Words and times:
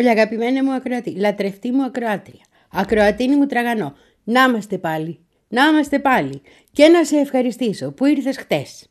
Πολύ 0.00 0.12
αγαπημένη 0.12 0.62
μου 0.62 0.72
ακροατή, 0.72 1.10
λατρευτή 1.10 1.70
μου 1.70 1.82
ακροάτρια, 1.82 2.44
ακροατίνη 2.72 3.36
μου 3.36 3.46
τραγανό. 3.46 3.94
Να 4.24 4.42
είμαστε 4.42 4.78
πάλι, 4.78 5.18
να 5.48 5.66
είμαστε 5.66 5.98
πάλι 5.98 6.42
και 6.72 6.88
να 6.88 7.04
σε 7.04 7.16
ευχαριστήσω 7.16 7.92
που 7.92 8.06
ήρθες 8.06 8.36
χτες. 8.36 8.90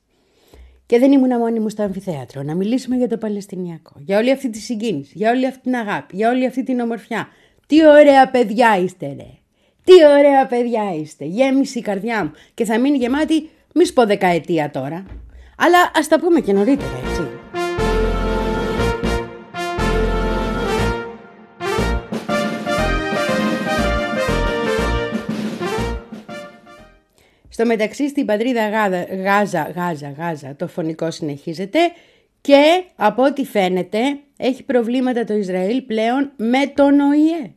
Και 0.86 1.00
δεν 1.00 1.12
ήμουν 1.12 1.38
μόνη 1.38 1.60
μου 1.60 1.70
στο 1.70 1.84
αμφιθέατρο 1.84 2.44
να 2.44 2.56
μιλήσουμε 2.56 2.96
για 2.96 3.08
το 3.08 3.18
Παλαιστινιακό, 3.18 3.94
για 3.98 4.18
όλη 4.18 4.32
αυτή 4.32 4.50
τη 4.50 4.60
συγκίνηση, 4.60 5.14
για 5.16 5.32
όλη 5.32 5.48
αυτή 5.48 5.62
την 5.62 5.76
αγάπη, 5.76 6.16
για 6.16 6.30
όλη 6.30 6.46
αυτή 6.46 6.64
την 6.64 6.80
ομορφιά. 6.80 7.28
Τι 7.68 7.88
ωραία 7.88 8.30
παιδιά 8.30 8.78
είστε 8.78 9.06
ρε. 9.06 9.30
Τι 9.84 9.94
ωραία 10.18 10.46
παιδιά 10.48 10.96
είστε. 11.02 11.26
Γέμισε 11.26 11.80
η 11.80 11.82
καρδιά 11.82 12.24
μου 12.24 12.32
και 12.54 12.66
θα 12.66 12.80
μείνει 12.80 12.98
γεμάτη 12.98 13.50
μη 13.74 13.86
σπω 13.86 14.06
δεκαετία 14.06 14.72
τώρα. 14.72 15.06
Αλλά 15.58 15.92
ας 15.96 16.08
τα 16.08 16.20
πούμε 16.20 16.40
και 16.40 16.54
νωρίτερα 16.54 16.98
έτσι. 17.10 17.39
Στο 27.60 27.68
μεταξύ 27.68 28.10
στην 28.10 28.26
πατρίδα 28.26 28.70
Γάζα, 28.70 29.04
Γάζα, 29.04 29.72
Γάζα, 29.76 30.14
Γάζα 30.18 30.56
το 30.56 30.68
φωνικό 30.68 31.12
συνεχίζεται 31.12 31.80
και 32.42 32.84
από 32.96 33.24
ό,τι 33.24 33.46
φαίνεται 33.46 34.00
έχει 34.38 34.64
προβλήματα 34.64 35.24
το 35.24 35.34
Ισραήλ 35.34 35.82
πλέον 35.82 36.32
με 36.36 36.68
τον 36.76 37.00
ΟΗΕ. 37.00 37.52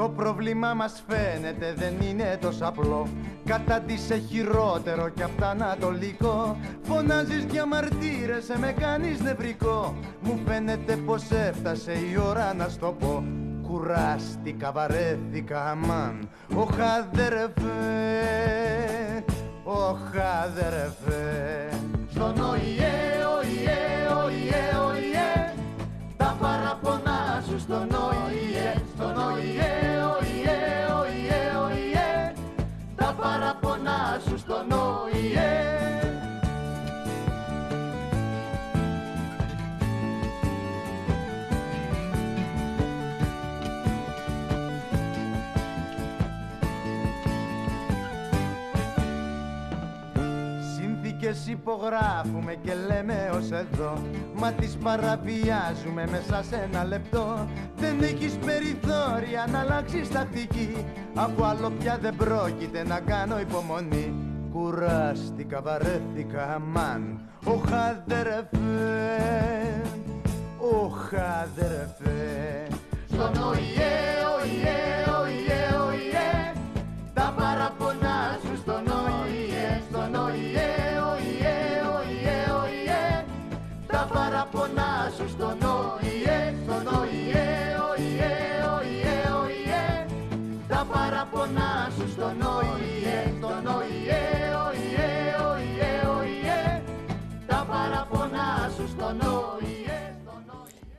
Το 0.00 0.08
πρόβλημα 0.08 0.74
μας 0.74 1.02
φαίνεται 1.08 1.74
δεν 1.76 1.94
είναι 2.08 2.38
τόσο 2.40 2.64
απλό. 2.64 3.06
Κατά 3.44 3.80
της 3.80 4.00
σε 4.00 4.16
χειρότερο 4.16 5.08
κι 5.08 5.22
απ' 5.22 5.40
τα 5.40 5.48
ανατολικό. 5.48 6.56
Φωνάζεις 6.82 7.44
για 7.44 7.66
μαρτύρεσαι 7.66 8.58
με 8.58 8.72
κάνεις 8.72 9.20
νευρικό. 9.20 9.94
Μου 10.20 10.40
φαίνεται 10.46 10.96
πως 10.96 11.30
έφτασε 11.30 11.92
η 11.92 12.18
ώρα 12.28 12.54
να 12.54 12.68
στο 12.68 12.96
πω. 12.98 13.24
Κουράστηκα, 13.62 14.72
βαρέθηκα, 14.72 15.70
αμάν. 15.70 16.28
Ωχ 16.54 16.72
αδερφέ, 16.98 17.64
ωχ 19.64 20.14
αδερφέ 20.42 21.68
Στον 22.10 22.40
ΟΗΕ, 22.40 22.94
ΟΗΕ, 23.38 23.80
ΟΗΕ, 24.24 24.64
ΟΗΕ 24.86 25.54
Τα 26.16 26.36
παραπονά 26.40 26.89
παραπονά 33.40 34.20
σου 34.28 34.38
στον 34.38 34.72
ΟΗΕ 34.72 35.59
υπογράφουμε 51.50 52.54
και 52.64 52.72
λέμε 52.86 53.30
ως 53.34 53.50
εδώ. 53.50 53.92
Μα 54.34 54.52
τις 54.52 54.76
παραβιάζουμε 54.82 56.06
μέσα 56.10 56.42
σε 56.42 56.68
ένα 56.72 56.84
λεπτό. 56.84 57.48
Δεν 57.76 58.02
έχεις 58.02 58.38
περιθώρια 58.46 59.46
να 59.50 59.58
αλλάξεις 59.58 60.08
τακτική. 60.10 60.84
Από 61.14 61.44
άλλο 61.44 61.70
πια 61.70 61.98
δεν 62.00 62.16
πρόκειται 62.16 62.84
να 62.84 63.00
κάνω 63.00 63.40
υπομονή. 63.40 64.14
Κουράστηκα, 64.52 65.60
βαρέθηκα, 65.60 66.54
αμάν. 66.54 67.20
Ωχ 67.44 67.72
αδερφέ, 67.72 68.50
ωχ 70.58 71.12
αδερφέ 71.42 72.66
Στον 73.06 73.42
ΟΗΕ, 73.42 73.46
ΟΗΕ, 73.46 74.19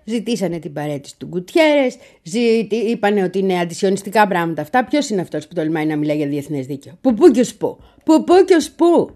Ζητήσανε 0.04 0.60
την 0.60 0.74
παρέτηση 0.74 1.18
του 1.18 1.28
Γκουτιέρες, 1.28 1.98
είπανε 2.70 3.24
ότι 3.24 3.40
είναι 3.40 3.60
αντισιωνιστικά 3.60 4.28
πράγματα 4.28 4.62
αυτά. 4.62 4.86
Ποιος 4.86 5.10
είναι 5.10 5.22
αυτός 5.22 5.48
που 5.48 5.54
τολμάει 5.54 5.86
να 5.86 5.96
μιλάει 5.96 6.18
για 6.18 6.28
διεθνές 6.28 6.66
δίκαιο; 6.66 6.98
Που 7.02 7.14
πού 7.14 7.32
και 7.32 7.40
ως 7.40 7.56
πού; 7.56 7.78
Που 8.06 8.24
πού 8.24 8.34
και 8.48 8.56
ως 8.56 8.72
πού; 8.72 9.16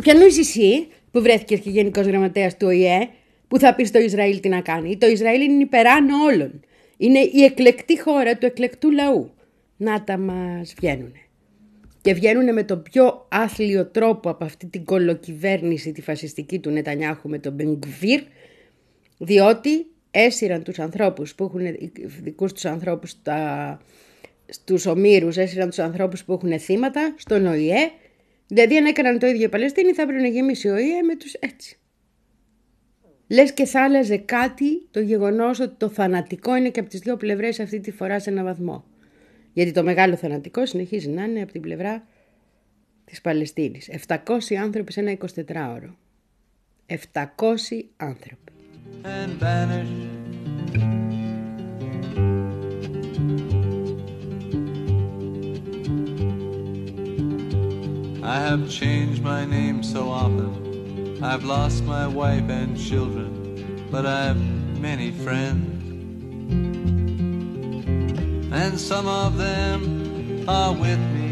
Ποιανού 0.00 0.26
είσαι 0.26 0.40
εσύ 0.40 0.86
που 1.10 1.22
βρέθηκες 1.22 1.60
και 1.60 1.70
γενικός 1.70 2.06
γραμματέας 2.06 2.56
του 2.56 2.66
ΟΗΕ 2.66 3.08
που 3.48 3.58
θα 3.58 3.74
πεις 3.74 3.88
στο 3.88 3.98
Ισραήλ 3.98 4.40
τι 4.40 4.48
να 4.48 4.60
κάνει; 4.60 4.96
Το 4.96 5.06
Ισραήλ 5.06 5.40
είναι 5.40 5.62
υπεράνω 5.62 6.16
όλων. 6.24 6.60
Είναι 6.96 7.18
η 7.18 7.42
εκλεκτή 7.44 8.00
χώρα 8.00 8.38
του 8.38 8.46
εκλεκτού 8.46 8.90
λαού. 8.90 9.30
Να 9.76 10.04
τα 10.04 10.18
μας 10.18 10.74
βγαίνουν. 10.78 11.12
Και 12.02 12.14
βγαίνουν 12.14 12.52
με 12.52 12.62
τον 12.62 12.82
πιο 12.82 13.26
άθλιο 13.28 13.86
τρόπο 13.86 14.30
από 14.30 14.44
αυτή 14.44 14.66
την 14.66 14.84
κολοκυβέρνηση 14.84 15.92
τη 15.92 16.02
φασιστική 16.02 16.58
του 16.58 16.70
Νετανιάχου 16.70 17.28
με 17.28 17.38
τον 17.38 17.52
Μπενγκβίρ, 17.52 18.22
διότι 19.18 19.86
έσυραν 20.10 20.62
τους 20.62 20.78
ανθρώπους 20.78 21.34
που 21.34 21.44
έχουν 21.44 21.60
δικούς 22.22 22.52
τους 22.52 22.64
ανθρώπους 22.64 23.22
τα, 23.22 23.80
στους 24.48 24.86
ομήρους, 24.86 25.36
έσυραν 25.36 25.68
τους 25.68 25.78
ανθρώπους 25.78 26.24
που 26.24 26.32
έχουν 26.32 26.58
θύματα 26.58 27.14
στον 27.18 27.46
ΟΗΕ. 27.46 27.90
Δηλαδή 28.46 28.76
αν 28.76 28.84
έκαναν 28.84 29.18
το 29.18 29.26
ίδιο 29.26 29.44
οι 29.44 29.48
Παλαιστίνοι 29.48 29.92
θα 29.92 30.02
έπρεπε 30.02 30.20
να 30.20 30.28
γεμίσει 30.28 30.68
ο 30.68 30.74
ΟΗΕ 30.74 31.02
με 31.02 31.16
τους 31.16 31.32
έτσι. 31.32 31.78
Λες 33.28 33.52
και 33.52 33.64
θα 33.64 33.84
άλλαζε 33.84 34.16
κάτι 34.16 34.86
το 34.90 35.00
γεγονός 35.00 35.60
ότι 35.60 35.74
το 35.76 35.88
θανατικό 35.88 36.56
είναι 36.56 36.70
και 36.70 36.80
από 36.80 36.88
τις 36.88 37.00
δύο 37.00 37.16
πλευρές 37.16 37.60
αυτή 37.60 37.80
τη 37.80 37.90
φορά 37.90 38.20
σε 38.20 38.30
ένα 38.30 38.42
βαθμό. 38.42 38.84
Γιατί 39.52 39.72
το 39.72 39.82
μεγάλο 39.82 40.16
θανατικό 40.16 40.66
συνεχίζει 40.66 41.08
να 41.08 41.24
είναι 41.24 41.42
από 41.42 41.52
την 41.52 41.60
πλευρά 41.60 42.06
της 43.04 43.20
Παλαιστίνης. 43.20 43.90
700 44.06 44.54
άνθρωποι 44.62 44.92
σε 44.92 45.00
ένα 45.00 45.18
24ωρο. 45.46 45.94
700 46.86 46.96
άνθρωποι. 47.96 48.49
And 49.04 49.32
vanish. 49.34 49.88
I 58.22 58.34
have 58.34 58.70
changed 58.70 59.22
my 59.22 59.44
name 59.44 59.82
so 59.82 60.08
often. 60.08 61.22
I've 61.22 61.44
lost 61.44 61.84
my 61.84 62.06
wife 62.06 62.48
and 62.48 62.78
children, 62.78 63.88
but 63.90 64.06
I've 64.06 64.40
many 64.78 65.10
friends. 65.10 65.66
And 68.52 68.78
some 68.78 69.06
of 69.06 69.36
them 69.36 70.48
are 70.48 70.72
with 70.72 70.98
me. 70.98 71.29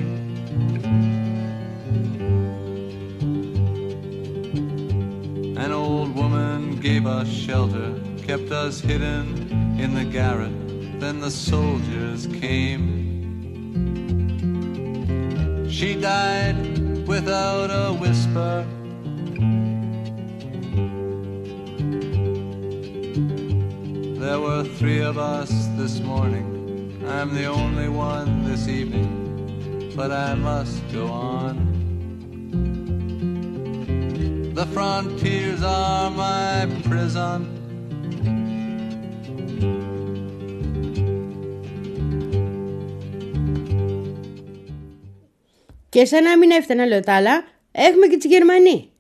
An 5.69 5.75
old 5.75 6.15
woman 6.17 6.81
gave 6.81 7.06
us 7.06 7.29
shelter, 7.29 7.94
kept 8.26 8.50
us 8.50 8.81
hidden 8.81 9.79
in 9.79 9.93
the 9.93 10.03
garret. 10.03 10.50
Then 10.99 11.20
the 11.20 11.31
soldiers 11.31 12.26
came. 12.26 12.88
She 15.69 15.94
died 15.94 17.06
without 17.06 17.67
a 17.67 17.93
whisper. 17.93 18.65
There 24.19 24.41
were 24.41 24.64
three 24.64 25.03
of 25.03 25.19
us 25.19 25.50
this 25.76 26.00
morning. 26.00 27.05
I'm 27.06 27.35
the 27.35 27.44
only 27.44 27.91
one 27.91 28.43
this 28.43 28.69
evening, 28.69 29.93
but 29.94 30.12
I 30.12 30.35
must 30.35 30.81
go 30.94 31.09
on. 31.09 31.78
The 34.59 34.67
frontiers 34.77 35.63
are 35.63 36.11
my 36.11 36.67
prison. 36.89 37.41
Και 45.89 46.05
σαν 46.05 46.23
να 46.23 46.39
μην 46.39 46.51
έφτανα 46.51 46.87
λέω 46.87 47.01
τα 47.01 47.15
άλλα, 47.15 47.45
έχουμε 47.73 48.07
και 48.07 48.17
τη 48.17 48.29
Γερμανοί. 48.29 48.91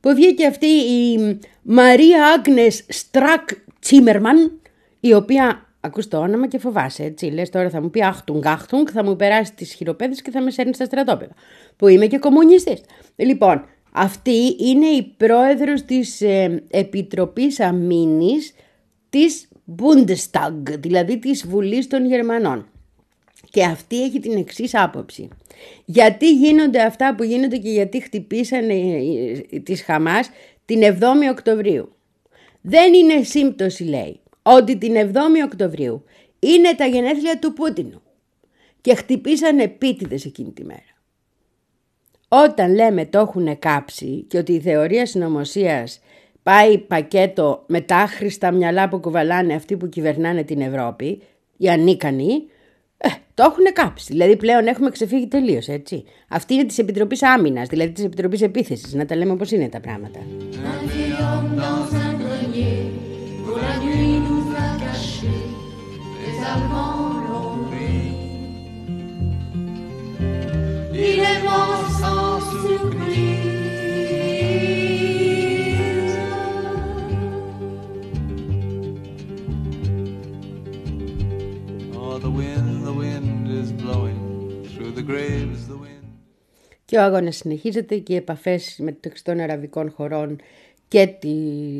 Που 0.00 0.14
βγήκε 0.14 0.46
αυτή 0.46 0.66
η 0.66 1.38
Μαρία 1.62 2.26
Άγνες 2.26 2.84
Στρακ 2.88 3.48
Τσίμερμαν, 3.80 4.60
η 5.00 5.14
οποία 5.14 5.66
Ακούς 5.86 6.08
το 6.08 6.18
όνομα 6.18 6.46
και 6.48 6.58
φοβάσαι, 6.58 7.04
έτσι. 7.04 7.26
Λες 7.26 7.50
τώρα 7.50 7.70
θα 7.70 7.80
μου 7.80 7.90
πει 7.90 8.04
άχτουν 8.04 8.42
άχτουν, 8.44 8.88
θα 8.88 9.04
μου 9.04 9.16
περάσει 9.16 9.52
τις 9.54 9.72
χειροπέδες 9.72 10.22
και 10.22 10.30
θα 10.30 10.40
με 10.40 10.50
σέρνει 10.50 10.74
στα 10.74 10.84
στρατόπεδα. 10.84 11.32
Που 11.76 11.88
είμαι 11.88 12.06
και 12.06 12.18
κομμουνιστής. 12.18 12.80
Λοιπόν, 13.16 13.64
αυτή 13.98 14.56
είναι 14.58 14.86
η 14.86 15.02
πρόεδρος 15.16 15.82
της 15.82 16.20
ε, 16.20 16.62
Επιτροπής 16.70 17.60
Αμήνης 17.60 18.54
της 19.08 19.48
Bundestag, 19.76 20.78
δηλαδή 20.78 21.18
της 21.18 21.46
Βουλής 21.46 21.86
των 21.86 22.06
Γερμανών. 22.06 22.68
Και 23.50 23.64
αυτή 23.64 24.02
έχει 24.02 24.20
την 24.20 24.36
εξής 24.36 24.74
άποψη. 24.74 25.28
Γιατί 25.84 26.30
γίνονται 26.30 26.82
αυτά 26.82 27.14
που 27.14 27.22
γίνονται 27.22 27.56
και 27.56 27.70
γιατί 27.70 28.00
χτυπήσανε 28.00 28.74
ε, 28.74 29.44
ε, 29.50 29.58
τις 29.58 29.82
Χαμάς 29.82 30.30
την 30.64 30.80
7η 30.82 31.30
Οκτωβρίου. 31.30 31.92
Δεν 32.60 32.94
είναι 32.94 33.22
σύμπτωση 33.22 33.84
λέει 33.84 34.20
ότι 34.42 34.76
την 34.76 34.94
7η 34.94 35.44
Οκτωβρίου 35.44 36.04
είναι 36.38 36.74
τα 36.74 36.86
γενέθλια 36.86 37.38
του 37.38 37.52
Πούτινου 37.52 38.02
και 38.80 38.94
χτυπήσανε 38.94 39.62
επίτηδες 39.62 40.24
εκείνη 40.24 40.52
τη 40.52 40.64
μέρα. 40.64 40.95
Όταν 42.28 42.74
λέμε 42.74 43.04
το 43.06 43.18
έχουν 43.18 43.58
κάψει 43.58 44.24
και 44.28 44.38
ότι 44.38 44.52
η 44.52 44.60
θεωρία 44.60 45.06
συνωμοσίας 45.06 46.00
πάει 46.42 46.78
πακέτο 46.78 47.64
με 47.66 47.80
τα 47.80 47.96
άχρηστα 47.96 48.50
μυαλά 48.50 48.88
που 48.88 49.00
κουβαλάνε 49.00 49.54
αυτοί 49.54 49.76
που 49.76 49.88
κυβερνάνε 49.88 50.42
την 50.42 50.60
Ευρώπη, 50.60 51.22
οι 51.56 51.68
ανίκανοι, 51.68 52.44
ε, 52.96 53.08
το 53.34 53.42
έχουν 53.42 53.72
κάψει. 53.72 54.06
Δηλαδή 54.12 54.36
πλέον 54.36 54.66
έχουμε 54.66 54.90
ξεφύγει 54.90 55.26
τελείως, 55.26 55.68
έτσι. 55.68 56.04
Αυτή 56.28 56.54
είναι 56.54 56.64
της 56.64 56.78
Επιτροπής 56.78 57.22
Άμυνας, 57.22 57.68
δηλαδή 57.68 57.90
της 57.90 58.04
Επιτροπής 58.04 58.42
Επίθεσης. 58.42 58.94
Να 58.94 59.06
τα 59.06 59.16
λέμε 59.16 59.32
όπως 59.32 59.50
είναι 59.50 59.68
τα 59.68 59.80
πράγματα. 59.80 60.18
Και 86.84 86.96
ο 86.96 87.02
αγώνα 87.02 87.30
συνεχίζεται 87.30 87.96
και 87.96 88.12
οι 88.12 88.16
επαφές 88.16 88.76
μεταξύ 88.78 89.24
των 89.24 89.40
αραβικών 89.40 89.90
χωρών 89.90 90.40
και, 90.88 91.06
τη, 91.06 91.28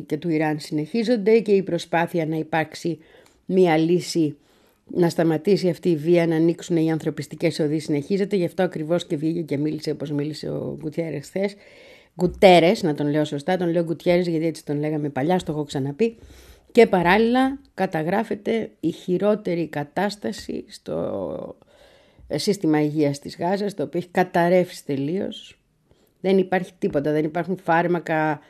και 0.07 0.17
του 0.17 0.29
Ιράν 0.29 0.59
συνεχίζονται 0.59 1.39
και 1.39 1.53
η 1.53 1.63
προσπάθεια 1.63 2.27
να 2.27 2.37
υπάρξει 2.37 2.99
μια 3.45 3.77
λύση 3.77 4.37
να 4.91 5.09
σταματήσει 5.09 5.69
αυτή 5.69 5.89
η 5.89 5.97
βία, 5.97 6.27
να 6.27 6.37
ανοίξουν 6.37 6.77
οι 6.77 6.91
ανθρωπιστικές 6.91 7.59
οδοί 7.59 7.79
συνεχίζεται. 7.79 8.37
Γι' 8.37 8.45
αυτό 8.45 8.63
ακριβώς 8.63 9.07
και 9.07 9.17
βγήκε 9.17 9.41
και 9.41 9.57
μίλησε 9.57 9.91
όπως 9.91 10.11
μίλησε 10.11 10.49
ο 10.49 10.77
Γκουτιέρες 10.81 11.27
χθες. 11.27 11.55
Γκουτέρες, 12.21 12.83
να 12.83 12.95
τον 12.95 13.11
λέω 13.11 13.25
σωστά, 13.25 13.57
τον 13.57 13.69
λέω 13.69 13.83
Γκουτιέρες 13.83 14.27
γιατί 14.27 14.47
έτσι 14.47 14.65
τον 14.65 14.79
λέγαμε 14.79 15.09
παλιά, 15.09 15.39
στο 15.39 15.53
έχω 15.53 15.65
ξαναπεί. 15.65 16.17
Και 16.73 16.87
παράλληλα 16.87 17.59
καταγράφεται 17.75 18.71
η 18.81 18.91
χειρότερη 18.91 19.69
κατάσταση 19.69 20.65
στο 20.69 21.57
σύστημα 22.35 22.83
υγείας 22.83 23.19
της 23.19 23.37
Γάζας, 23.37 23.75
το 23.75 23.83
οποίο 23.83 23.99
έχει 23.99 24.09
καταρρεύσει 24.11 24.85
τελείως. 24.85 25.59
Δεν 26.21 26.39
υπάρχει 26.39 26.73
τίποτα, 26.79 27.13
δεν 27.13 27.25
υπάρχουν 27.25 27.59
φάρμακα 27.63 28.41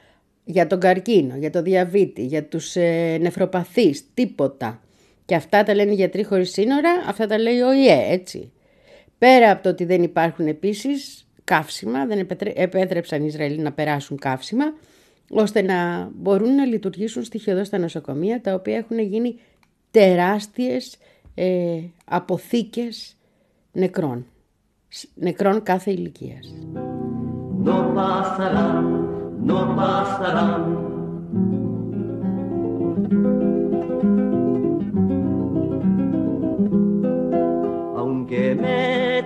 για 0.44 0.66
τον 0.66 0.80
καρκίνο, 0.80 1.36
για 1.36 1.50
το 1.50 1.62
διαβήτη, 1.62 2.24
για 2.24 2.44
τους 2.44 2.76
ε, 2.76 3.18
νεφροπαθείς, 3.20 4.04
τίποτα. 4.14 4.80
Και 5.26 5.34
αυτά 5.34 5.62
τα 5.62 5.74
λένε 5.74 5.90
οι 5.90 5.94
γιατροί 5.94 6.24
χωρίς 6.24 6.50
σύνορα, 6.50 6.90
αυτά 7.06 7.26
τα 7.26 7.38
λέει 7.38 7.60
ο 7.60 7.72
ΙΕ, 7.72 8.12
έτσι. 8.12 8.52
Πέρα 9.18 9.50
από 9.50 9.62
το 9.62 9.68
ότι 9.68 9.84
δεν 9.84 10.02
υπάρχουν 10.02 10.46
επίσης 10.46 11.26
καύσιμα, 11.44 12.06
δεν 12.06 12.26
επέτρεψαν 12.54 13.22
οι 13.22 13.26
Ισραηλοί 13.28 13.58
να 13.58 13.72
περάσουν 13.72 14.16
καύσιμα, 14.16 14.64
ώστε 15.30 15.62
να 15.62 16.08
μπορούν 16.14 16.54
να 16.54 16.64
λειτουργήσουν 16.64 17.22
στοιχειοδός 17.24 17.66
στα 17.66 17.78
νοσοκομεία, 17.78 18.40
τα 18.40 18.54
οποία 18.54 18.76
έχουν 18.76 18.98
γίνει 18.98 19.38
τεράστιες 19.90 20.96
ε, 21.34 21.80
αποθήκες 22.04 23.16
νεκρών. 23.72 24.26
Νεκρών 25.14 25.62
κάθε 25.62 25.90
ηλικίας. 25.90 26.54
No 27.66 27.78
pasarán, 27.96 28.84
no 29.48 29.58
pasarán. 29.76 30.62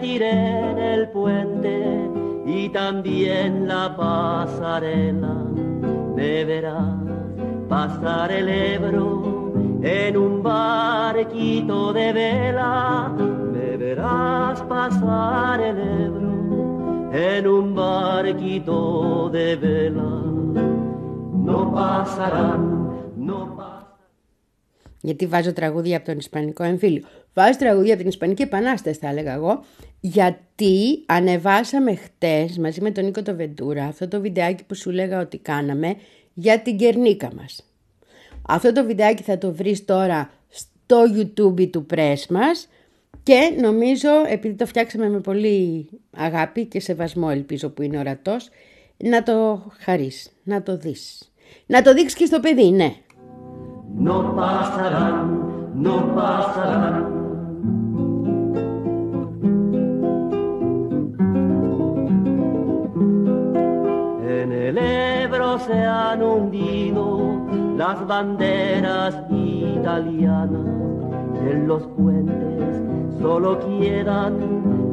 en 0.10 0.78
el 0.78 1.10
puente 1.10 2.10
y 2.46 2.70
también 2.70 3.68
la 3.68 3.96
pasarela, 3.96 5.36
me 6.16 6.46
verás 6.46 6.96
pasar 7.70 8.32
el 8.32 8.48
Ebro 8.50 9.54
en 9.82 10.18
un 10.18 10.44
barquito 10.44 11.94
de 11.94 12.14
vela 12.14 13.16
verás 13.78 14.62
pasar 14.64 15.60
el 15.62 15.78
Ebro 15.78 16.34
en 17.14 17.48
un 17.48 17.76
barquito 17.76 19.30
de 19.30 19.56
vela. 19.56 20.12
No 21.48 21.72
pasarán, 21.74 22.62
no 23.16 23.38
Γιατί 25.02 25.28
βάζω 25.28 25.54
τραγούδια 25.54 25.98
από 25.98 26.06
τον 26.06 26.18
Ισπανικό 26.18 26.64
εμφύλιο. 26.64 27.04
Βάζω 27.41 27.59
τραγούδια 27.59 27.93
από 27.93 28.03
την 28.03 28.11
Ισπανική 28.11 28.43
Επανάσταση, 28.43 28.99
θα 28.99 29.09
έλεγα 29.09 29.33
εγώ, 29.33 29.65
γιατί 30.01 31.03
ανεβάσαμε 31.07 31.95
χτες 31.95 32.59
μαζί 32.59 32.81
με 32.81 32.91
τον 32.91 33.05
Νίκο 33.05 33.23
το 33.23 33.35
Βεντούρα 33.35 33.85
αυτό 33.85 34.09
το 34.09 34.21
βιντεάκι 34.21 34.65
που 34.65 34.75
σου 34.75 34.91
λέγα 34.91 35.21
ότι 35.21 35.39
κάναμε 35.39 35.95
για 36.35 36.61
την 36.61 36.77
Κερνίκα 36.77 37.31
μας. 37.37 37.65
Αυτό 38.49 38.73
το 38.73 38.85
βιντεάκι 38.85 39.23
θα 39.23 39.39
το 39.39 39.53
βρεις 39.53 39.85
τώρα 39.85 40.31
στο 40.49 40.97
YouTube 41.17 41.71
του 41.71 41.87
Press 41.95 42.27
μας 42.29 42.69
και 43.23 43.57
νομίζω, 43.61 44.09
επειδή 44.29 44.55
το 44.55 44.67
φτιάξαμε 44.67 45.09
με 45.09 45.21
πολύ 45.21 45.89
αγάπη 46.17 46.65
και 46.65 46.81
σεβασμό 46.81 47.29
ελπίζω 47.31 47.69
που 47.69 47.83
είναι 47.83 47.99
ορατός, 47.99 48.49
να 48.97 49.23
το 49.23 49.67
χαρείς, 49.79 50.31
να 50.43 50.63
το 50.63 50.77
δεις. 50.77 51.33
Να 51.67 51.83
το 51.83 51.93
δείξεις 51.93 52.19
και 52.19 52.25
στο 52.25 52.41
παιδί, 52.41 52.71
ναι. 52.71 52.95
No 54.07 54.17
pasarán, 54.37 55.17
no 55.85 55.97
pasarán. 56.17 57.21
En 64.71 64.79
el 64.79 64.85
Ebro 65.25 65.59
se 65.59 65.79
han 65.85 66.23
hundido 66.23 67.07
las 67.77 68.07
banderas 68.07 69.15
italianas 69.29 70.67
en 71.51 71.67
los 71.67 71.83
puentes 71.97 72.75
solo 73.21 73.51
quieran 73.67 74.33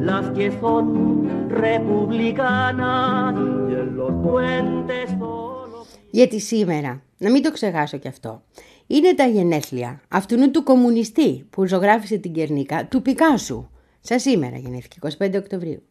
las 0.09 0.25
que 0.35 0.47
son 0.59 1.49
republicanas 1.49 3.35
y 3.69 3.73
en 3.81 3.95
los 3.95 4.13
puentes 4.25 5.09
solo... 5.19 5.85
Γιατί 6.11 6.39
σήμερα, 6.39 7.01
να 7.17 7.31
μην 7.31 7.43
το 7.43 7.51
ξεχάσω 7.51 7.97
κι 7.97 8.07
αυτό, 8.07 8.41
είναι 8.87 9.13
τα 9.13 9.25
γενέθλια 9.25 10.01
αυτού 10.07 10.51
του 10.51 10.63
κομμουνιστή 10.63 11.45
που 11.49 11.65
ζωγράφισε 11.65 12.17
την 12.17 12.33
Κερνίκα 12.33 12.87
του 12.87 13.01
Πικάσου. 13.01 13.67
Σα 14.01 14.19
σήμερα 14.19 14.57
γεννήθηκε 14.57 14.97
25 15.19 15.33
Οκτωβρίου. 15.35 15.83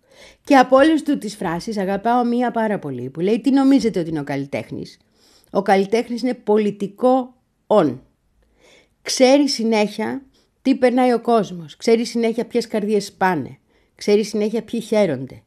Και 0.45 0.57
από 0.57 0.77
όλες 0.77 1.03
του 1.03 1.19
τις 1.19 1.37
φράσεις 1.37 1.79
αγαπάω 1.79 2.25
μία 2.25 2.51
πάρα 2.51 2.79
πολύ 2.79 3.11
που 3.11 3.21
λέει 3.21 3.41
τι 3.41 3.51
νομίζετε 3.51 4.01
ότι 4.01 4.09
είναι 4.09 4.21
ο 4.21 4.25
καλλιτέχνης; 4.25 4.99
Ο 5.51 5.63
καλλιτέχνης 5.63 6.23
είναι 6.23 6.35
πολιτικό 6.35 7.35
όν. 7.67 8.03
Ξέρει 9.03 9.49
συνέχεια 9.49 10.23
τι 10.63 10.75
περνάει 10.75 11.13
ο 11.13 11.21
κόσμος, 11.21 11.77
ξέρει 11.77 12.05
συνέχεια 12.05 12.47
ποιες 12.47 12.67
καρδιές 12.67 13.13
πάνε, 13.13 13.59
ξέρει 13.95 14.25
συνέχεια 14.25 14.63
ποιοι 14.63 14.81
χαίρονται, 14.81 15.43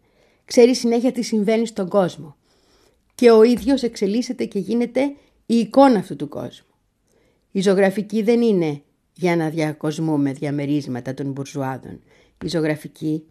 ξέρει 0.45 0.75
συνέχεια 0.75 1.11
τι 1.11 1.21
συμβαίνει 1.21 1.65
στον 1.65 1.89
κόσμο. 1.89 2.35
Και 3.15 3.31
ο 3.31 3.43
ίδιος 3.43 3.83
εξελίσσεται 3.83 4.45
και 4.45 4.59
γίνεται 4.59 5.01
η 5.45 5.55
εικόνα 5.55 5.99
αυτού 5.99 6.15
του 6.15 6.27
κόσμου. 6.29 6.67
Η 7.51 7.61
ζωγραφική 7.61 8.21
δεν 8.21 8.41
είναι 8.41 8.81
για 9.13 9.35
να 9.35 9.49
διακοσμούμε 9.49 10.31
διαμερίσματα 10.33 11.13
των 11.13 11.31
μπουρζουάδων. 11.31 12.01
Η 12.43 12.47
ζωγραφική 12.47 13.23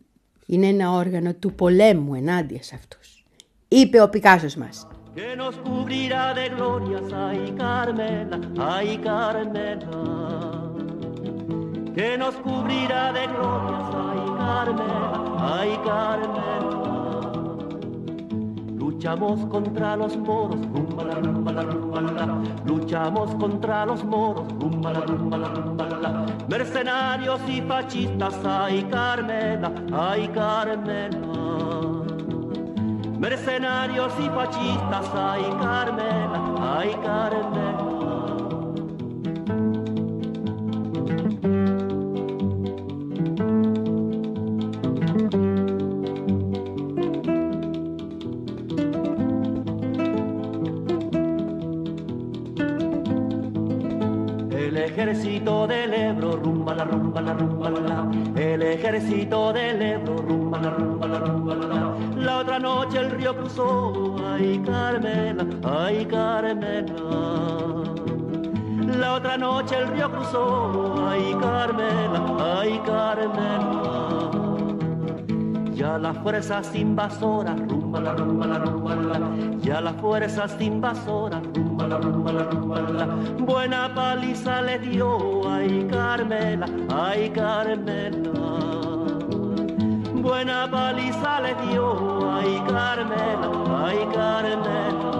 είναι 0.48 0.66
ένα 0.66 0.90
όργανο 0.90 1.34
του 1.34 1.54
πολέμου 1.54 2.14
ενάντια 2.14 2.62
σε 2.62 2.74
αυτούς. 2.74 3.24
Είπε 3.68 4.00
ο 4.00 4.08
Πικάσος 4.08 4.54
μας. 4.54 4.86
Que 5.14 5.36
nos 5.40 5.56
cubrirá 5.66 6.24
de 6.38 6.46
glorias, 6.54 7.08
ay 7.26 7.40
Carmela, 7.60 8.38
ay 8.74 8.88
Carmela 9.06 10.58
que 11.98 12.16
nos 12.16 12.36
cubrirá 12.36 13.12
de 13.12 13.26
glorias. 13.26 13.86
Ay, 14.06 14.20
Carmen, 14.38 14.88
ay, 15.36 15.80
Carmen. 15.84 16.97
Luchamos 18.98 19.46
contra 19.46 19.96
los 19.96 20.16
moros. 20.16 20.58
Luchamos 22.66 23.32
contra 23.36 23.86
los 23.86 24.02
moros. 24.02 24.44
Mercenarios 26.48 27.40
y 27.48 27.60
fascistas, 27.62 28.34
ay 28.44 28.82
Carmela, 28.90 29.70
ay 29.92 30.26
Carmela. 30.34 31.20
Mercenarios 33.20 34.12
y 34.18 34.28
fascistas, 34.30 35.06
ay 35.14 35.44
Carmela, 35.60 36.40
ay 36.76 36.90
Carmela. 37.00 37.97
Ay 63.60 64.62
Carmela, 64.64 65.44
ay 65.64 66.06
Carmela. 66.06 66.94
La 68.98 69.14
otra 69.14 69.36
noche 69.36 69.76
el 69.76 69.88
río 69.88 70.10
cruzó, 70.10 71.06
ay 71.08 71.36
Carmela, 71.40 72.20
ay 72.60 72.80
Carmela. 72.84 74.08
Ya 75.74 75.98
las 75.98 76.16
fuerzas 76.18 76.74
invasoras, 76.74 77.56
rumba 77.68 78.00
la 78.00 78.14
rumba 78.14 78.46
la 78.46 78.58
rumba 78.58 78.96
la. 78.96 79.30
Ya 79.60 79.80
las 79.80 79.94
fuerzas 79.96 80.60
invasoras, 80.60 81.42
rumba 81.54 81.88
la 81.88 81.98
rumba 81.98 82.32
la 82.32 82.42
rumba 82.44 82.80
la. 82.80 83.06
Buena 83.44 83.92
paliza 83.94 84.62
le 84.62 84.78
dio, 84.78 85.48
ay 85.48 85.86
Carmela, 85.90 86.66
ay 86.90 87.30
Carmela. 87.30 88.27
Buena 90.28 90.68
paliza 90.70 91.40
le 91.40 91.54
dio, 91.54 92.30
ay 92.30 92.62
Carmela, 92.68 93.50
ay 93.86 93.98
Carmela. 94.12 95.12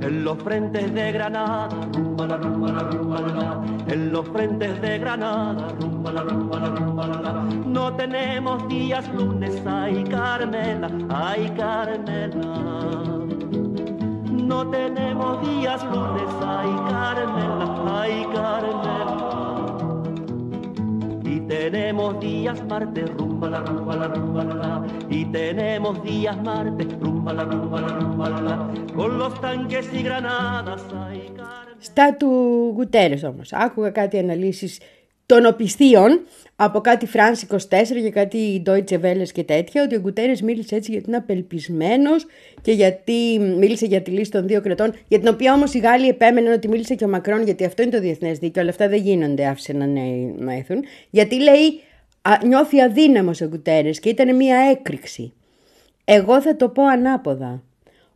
En 0.00 0.24
los 0.24 0.38
frentes 0.44 0.94
de 0.94 1.10
Granada, 1.10 1.68
rumba 1.92 2.26
la 2.28 2.36
rumba 2.36 2.70
la 2.70 2.82
rumba. 2.84 3.64
En 3.88 4.12
los 4.12 4.28
frentes 4.28 4.80
de 4.80 4.98
Granada, 5.00 5.66
rumba 5.80 5.99
la 6.15 6.21
rumba 6.29 6.59
la 6.59 6.69
rumba 6.69 7.07
la. 7.07 7.31
No 7.77 7.85
tenemos 7.95 8.67
días 8.67 9.05
lunes, 9.13 9.55
ay 9.65 10.03
Carmela, 10.03 10.89
ay 11.09 11.43
Carmela. 11.57 12.53
No 14.51 14.59
tenemos 14.69 15.31
días 15.47 15.81
lunes, 15.93 16.31
ay 16.55 16.71
Carmela, 16.91 17.67
ay 18.01 18.15
Carmela. 18.35 19.17
Y 21.23 21.39
tenemos 21.41 22.19
días 22.19 22.59
martes, 22.71 23.07
rumba 23.17 23.49
la 23.49 23.59
rumba 23.59 23.95
la 23.95 24.07
rumba 24.07 24.43
la. 24.43 24.71
Y 25.09 25.25
tenemos 25.25 26.03
días 26.03 26.37
martes, 26.43 26.87
rumba 26.99 27.33
la 27.33 27.43
rumba 27.43 27.81
la 27.81 27.87
rumba 27.99 28.29
la. 28.29 28.55
Con 28.95 29.17
los 29.17 29.33
tanques 29.41 29.85
y 29.93 30.03
granadas, 30.03 30.83
ay 31.07 31.19
Carmela. 31.35 31.55
Στα 31.79 32.15
του 32.15 32.27
Γκουτέρες 32.75 33.23
όμως. 33.23 33.53
Άκουγα 33.53 33.89
κάτι 33.89 34.17
αναλύσεις 34.17 34.79
των 35.30 35.46
οπισθίων 35.46 36.20
από 36.56 36.80
κάτι 36.80 37.08
France 37.12 37.54
24 37.54 37.58
και 38.02 38.10
κάτι 38.10 38.62
Deutsche 38.66 39.00
Welle 39.02 39.28
και 39.32 39.42
τέτοια, 39.42 39.82
ότι 39.82 39.96
ο 39.96 40.00
Γκουτέρες 40.00 40.42
μίλησε 40.42 40.74
έτσι 40.74 40.90
γιατί 40.90 41.04
είναι 41.08 41.16
απελπισμένος 41.16 42.26
και 42.62 42.72
γιατί 42.72 43.38
μίλησε 43.58 43.86
για 43.86 44.02
τη 44.02 44.10
λύση 44.10 44.30
των 44.30 44.46
δύο 44.46 44.60
κρατών, 44.60 44.94
για 45.08 45.18
την 45.18 45.28
οποία 45.28 45.52
όμως 45.52 45.74
οι 45.74 45.78
Γάλλοι 45.78 46.08
επέμεναν 46.08 46.52
ότι 46.52 46.68
μίλησε 46.68 46.94
και 46.94 47.04
ο 47.04 47.08
Μακρόν, 47.08 47.42
γιατί 47.42 47.64
αυτό 47.64 47.82
είναι 47.82 47.90
το 47.90 48.00
διεθνές 48.00 48.38
δίκαιο, 48.38 48.62
αλλά 48.62 48.70
αυτά 48.70 48.88
δεν 48.88 49.00
γίνονται, 49.00 49.46
άφησε 49.46 49.72
να 50.38 50.54
έρθουν. 50.54 50.84
Γιατί 51.10 51.42
λέει, 51.42 51.80
α, 52.22 52.32
νιώθει 52.46 52.80
αδύναμος 52.80 53.40
ο 53.40 53.46
Γκουτέρες 53.46 54.00
και 54.00 54.08
ήταν 54.08 54.36
μια 54.36 54.56
έκρηξη. 54.70 55.32
Εγώ 56.04 56.40
θα 56.40 56.56
το 56.56 56.68
πω 56.68 56.86
ανάποδα. 56.86 57.62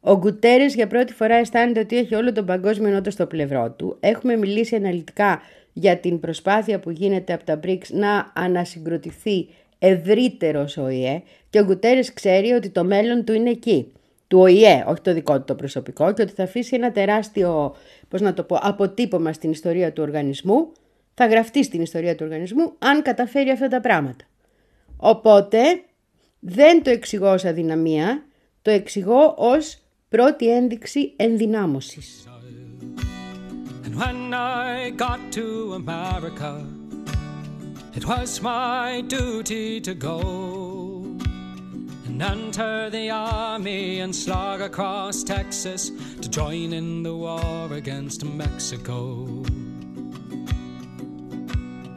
Ο 0.00 0.16
Γκουτέρε 0.16 0.66
για 0.66 0.86
πρώτη 0.86 1.12
φορά 1.12 1.34
αισθάνεται 1.34 1.80
ότι 1.80 1.96
έχει 1.96 2.14
όλο 2.14 2.32
τον 2.32 2.44
παγκόσμιο 2.44 2.90
νότο 2.90 3.10
στο 3.10 3.26
πλευρό 3.26 3.70
του. 3.70 3.96
Έχουμε 4.00 4.36
μιλήσει 4.36 4.76
αναλυτικά 4.76 5.40
για 5.74 5.98
την 5.98 6.20
προσπάθεια 6.20 6.80
που 6.80 6.90
γίνεται 6.90 7.32
από 7.32 7.44
τα 7.44 7.60
BRICS 7.62 7.86
να 7.90 8.32
ανασυγκροτηθεί 8.34 9.48
ευρύτερος 9.78 10.76
ΟΗΕ 10.76 11.22
και 11.50 11.60
ο 11.60 11.64
Γκουτέρες 11.64 12.12
ξέρει 12.12 12.50
ότι 12.50 12.68
το 12.70 12.84
μέλλον 12.84 13.24
του 13.24 13.32
είναι 13.32 13.50
εκεί. 13.50 13.92
Του 14.28 14.38
ΟΗΕ, 14.38 14.84
όχι 14.86 15.00
το 15.00 15.12
δικό 15.12 15.38
του 15.38 15.44
το 15.44 15.54
προσωπικό, 15.54 16.12
και 16.12 16.22
ότι 16.22 16.32
θα 16.32 16.42
αφήσει 16.42 16.74
ένα 16.74 16.92
τεράστιο 16.92 17.76
πώς 18.08 18.20
να 18.20 18.34
το 18.34 18.42
πω, 18.42 18.58
αποτύπωμα 18.60 19.32
στην 19.32 19.50
ιστορία 19.50 19.92
του 19.92 20.02
οργανισμού, 20.02 20.72
θα 21.14 21.26
γραφτεί 21.26 21.64
στην 21.64 21.80
ιστορία 21.80 22.14
του 22.14 22.24
οργανισμού, 22.24 22.72
αν 22.78 23.02
καταφέρει 23.02 23.50
αυτά 23.50 23.68
τα 23.68 23.80
πράγματα. 23.80 24.24
Οπότε 24.96 25.58
δεν 26.40 26.82
το 26.82 26.90
εξηγώ 26.90 27.32
ως 27.32 27.44
αδυναμία, 27.44 28.26
το 28.62 28.70
εξηγώ 28.70 29.34
ως 29.36 29.78
πρώτη 30.08 30.50
ένδειξη 30.50 31.12
ενδυνάμωσης. 31.16 32.28
And 33.94 34.00
when 34.00 34.34
I 34.34 34.90
got 34.90 35.20
to 35.34 35.74
America, 35.74 36.66
it 37.94 38.04
was 38.04 38.40
my 38.40 39.02
duty 39.06 39.80
to 39.82 39.94
go 39.94 41.16
and 42.04 42.20
enter 42.20 42.90
the 42.90 43.10
army 43.10 44.00
and 44.00 44.12
slog 44.12 44.62
across 44.62 45.22
Texas 45.22 45.92
to 46.20 46.28
join 46.28 46.72
in 46.72 47.04
the 47.04 47.14
war 47.14 47.72
against 47.72 48.24
Mexico. 48.24 49.44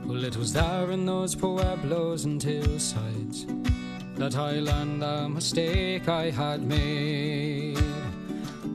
Well, 0.05 0.23
it 0.23 0.37
was 0.37 0.53
there 0.53 0.91
in 0.91 1.07
those 1.07 1.33
pueblos 1.33 2.25
and 2.25 2.43
hillsides 2.43 3.47
that 4.17 4.35
I 4.35 4.59
learned 4.59 5.01
the 5.01 5.29
mistake 5.29 6.07
I 6.07 6.29
had 6.29 6.61
made. 6.61 7.83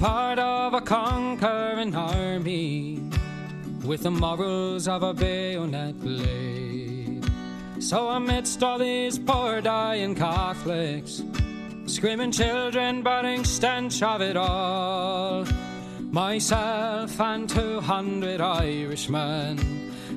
Part 0.01 0.41
of 0.41 0.75
a 0.75 0.81
conquering 0.81 1.95
army 1.95 3.12
with 3.85 4.03
the 4.03 4.11
morals 4.11 4.87
of 4.87 5.03
a 5.03 5.13
bayonet 5.13 6.01
blade. 6.01 7.25
So, 7.81 8.09
amidst 8.09 8.63
all 8.63 8.79
these 8.79 9.19
poor 9.19 9.61
dying 9.61 10.15
Catholics, 10.15 11.23
screaming 11.87 12.31
children, 12.31 13.03
burning 13.03 13.45
stench 13.45 14.03
of 14.03 14.21
it 14.21 14.37
all, 14.37 15.45
myself 16.11 17.21
and 17.21 17.49
200 17.49 18.41
Irishmen 18.41 19.57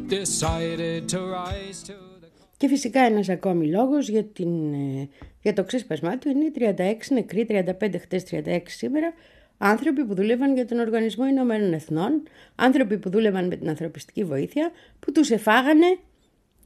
decided 0.07 1.09
to 1.09 1.19
rise 1.21 1.81
to 1.83 1.93
the 1.93 2.29
Και 2.57 2.67
φυσικά 2.67 2.99
ένας 2.99 3.29
ακόμη 3.29 3.67
λόγος 3.67 4.09
για, 4.09 4.23
την, 4.23 4.73
ε, 4.73 5.09
για 5.41 5.53
το 5.53 5.63
ξέσπασμά 5.63 6.17
του 6.17 6.29
είναι 6.29 6.45
οι 6.45 6.51
36 6.51 7.11
νεκροί, 7.11 7.45
35 7.45 7.99
χτες, 7.99 8.23
36 8.23 8.59
σήμερα, 8.65 9.13
άνθρωποι 9.57 10.05
που 10.05 10.15
δούλευαν 10.15 10.53
για 10.53 10.65
τον 10.65 10.79
Οργανισμό 10.79 11.25
Ηνωμένων 11.25 11.73
Εθνών, 11.73 12.23
άνθρωποι 12.55 12.97
που 12.97 13.09
δούλευαν 13.09 13.47
με 13.47 13.55
την 13.55 13.69
ανθρωπιστική 13.69 14.23
βοήθεια, 14.23 14.71
που 14.99 15.11
τους 15.11 15.29
εφάγανε 15.29 15.97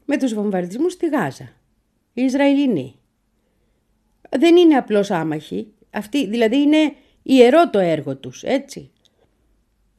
με 0.05 0.17
τους 0.17 0.33
βομβαρδισμούς 0.33 0.93
στη 0.93 1.07
Γάζα. 1.07 1.49
Οι 2.13 2.21
Ισραηλινοί. 2.21 2.95
Δεν 4.29 4.55
είναι 4.55 4.75
απλώς 4.75 5.11
άμαχοι, 5.11 5.73
αυτοί, 5.91 6.27
δηλαδή 6.27 6.57
είναι 6.57 6.93
ιερό 7.23 7.69
το 7.69 7.79
έργο 7.79 8.17
τους, 8.17 8.43
έτσι. 8.43 8.91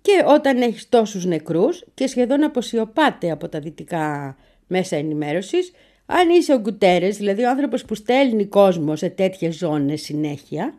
Και 0.01 0.23
όταν 0.27 0.63
έχεις 0.63 0.89
τόσους 0.89 1.25
νεκρούς 1.25 1.85
και 1.95 2.07
σχεδόν 2.07 2.43
αποσιωπάται 2.43 3.31
από 3.31 3.49
τα 3.49 3.61
δυτικά 3.61 4.37
μέσα 4.67 4.97
ενημέρωσης, 4.97 5.73
αν 6.07 6.29
είσαι 6.29 6.55
ο 6.55 6.59
Γκουτέρες, 6.59 7.17
δηλαδή 7.17 7.43
ο 7.43 7.49
άνθρωπος 7.49 7.85
που 7.85 7.95
στέλνει 7.95 8.47
κόσμο 8.47 8.97
σε 8.97 9.09
τέτοιες 9.09 9.57
ζώνες 9.57 10.03
συνέχεια, 10.03 10.75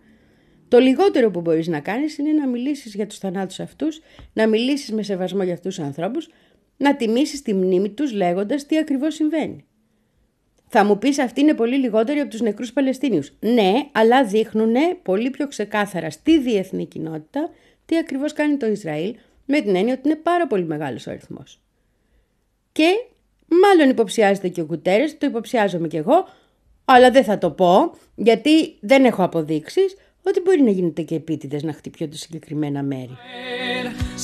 το 0.71 0.79
λιγότερο 0.79 1.31
που 1.31 1.41
μπορείς 1.41 1.67
να 1.67 1.79
κάνεις 1.79 2.17
είναι 2.17 2.31
να 2.31 2.47
μιλήσεις 2.47 2.93
για 2.93 3.07
τους 3.07 3.17
θανάτους 3.17 3.59
αυτούς, 3.59 4.01
να 4.33 4.47
μιλήσεις 4.47 4.91
με 4.91 5.03
σεβασμό 5.03 5.43
για 5.43 5.53
αυτούς 5.53 5.75
τους 5.75 5.85
ανθρώπους, 5.85 6.29
να 6.77 6.95
τιμήσεις 6.95 7.41
τη 7.41 7.53
μνήμη 7.53 7.89
τους 7.89 8.13
λέγοντας 8.13 8.65
τι 8.65 8.77
ακριβώς 8.77 9.13
συμβαίνει. 9.13 9.65
Θα 10.67 10.85
μου 10.85 10.97
πεις 10.97 11.19
αυτοί 11.19 11.41
είναι 11.41 11.53
πολύ 11.53 11.75
λιγότεροι 11.75 12.19
από 12.19 12.29
τους 12.29 12.41
νεκρούς 12.41 12.73
Παλαιστίνιους. 12.73 13.33
Ναι, 13.39 13.71
αλλά 13.91 14.25
δείχνουν 14.25 14.75
πολύ 15.03 15.29
πιο 15.29 15.47
ξεκάθαρα 15.47 16.09
στη 16.09 16.39
διεθνή 16.39 16.85
κοινότητα 16.85 17.49
τι 17.85 17.97
ακριβώς 17.97 18.33
κάνει 18.33 18.57
το 18.57 18.67
Ισραήλ 18.67 19.15
με 19.45 19.61
την 19.61 19.75
έννοια 19.75 19.93
ότι 19.93 20.01
είναι 20.05 20.19
πάρα 20.23 20.47
πολύ 20.47 20.65
μεγάλος 20.65 21.07
ο 21.07 21.11
αριθμός. 21.11 21.61
Και 22.71 22.89
μάλλον 23.47 23.89
υποψιάζεται 23.89 24.47
και 24.47 24.61
ο 24.61 24.65
Κουτέρες, 24.65 25.17
το 25.17 25.25
υποψιάζομαι 25.25 25.87
κι 25.87 25.97
εγώ, 25.97 26.27
αλλά 26.85 27.11
δεν 27.11 27.23
θα 27.23 27.37
το 27.37 27.51
πω 27.51 27.95
γιατί 28.15 28.77
δεν 28.79 29.05
έχω 29.05 29.23
αποδείξεις 29.23 29.95
ότι 30.23 30.41
μπορεί 30.41 30.61
να 30.61 30.69
γίνεται 30.69 31.01
και 31.01 31.15
επίτηδες 31.15 31.63
να 31.63 31.73
χτυπιώνται 31.73 32.15
συγκεκριμένα 32.15 32.83
μέρη. 32.83 33.17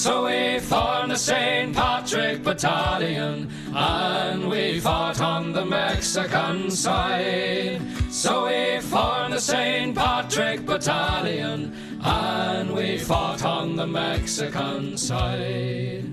So 0.03 0.13
we 0.29 0.59
formed 0.71 1.11
the 1.15 1.21
St. 1.29 1.73
Patrick 1.73 2.43
Battalion 2.43 3.35
and 3.73 4.39
we 4.53 4.63
fought 4.79 5.19
on 5.33 5.43
the 5.57 5.65
Mexican 5.65 6.69
side. 6.69 7.81
So 8.21 8.31
we 8.47 8.61
formed 8.93 9.33
the 9.37 9.43
St. 9.51 9.95
Patrick 9.95 10.59
Battalion 10.71 11.59
and 12.03 12.67
we 12.77 12.87
fought 13.09 13.43
on 13.57 13.75
the 13.81 13.87
Mexican 13.87 14.83
side. 15.09 16.05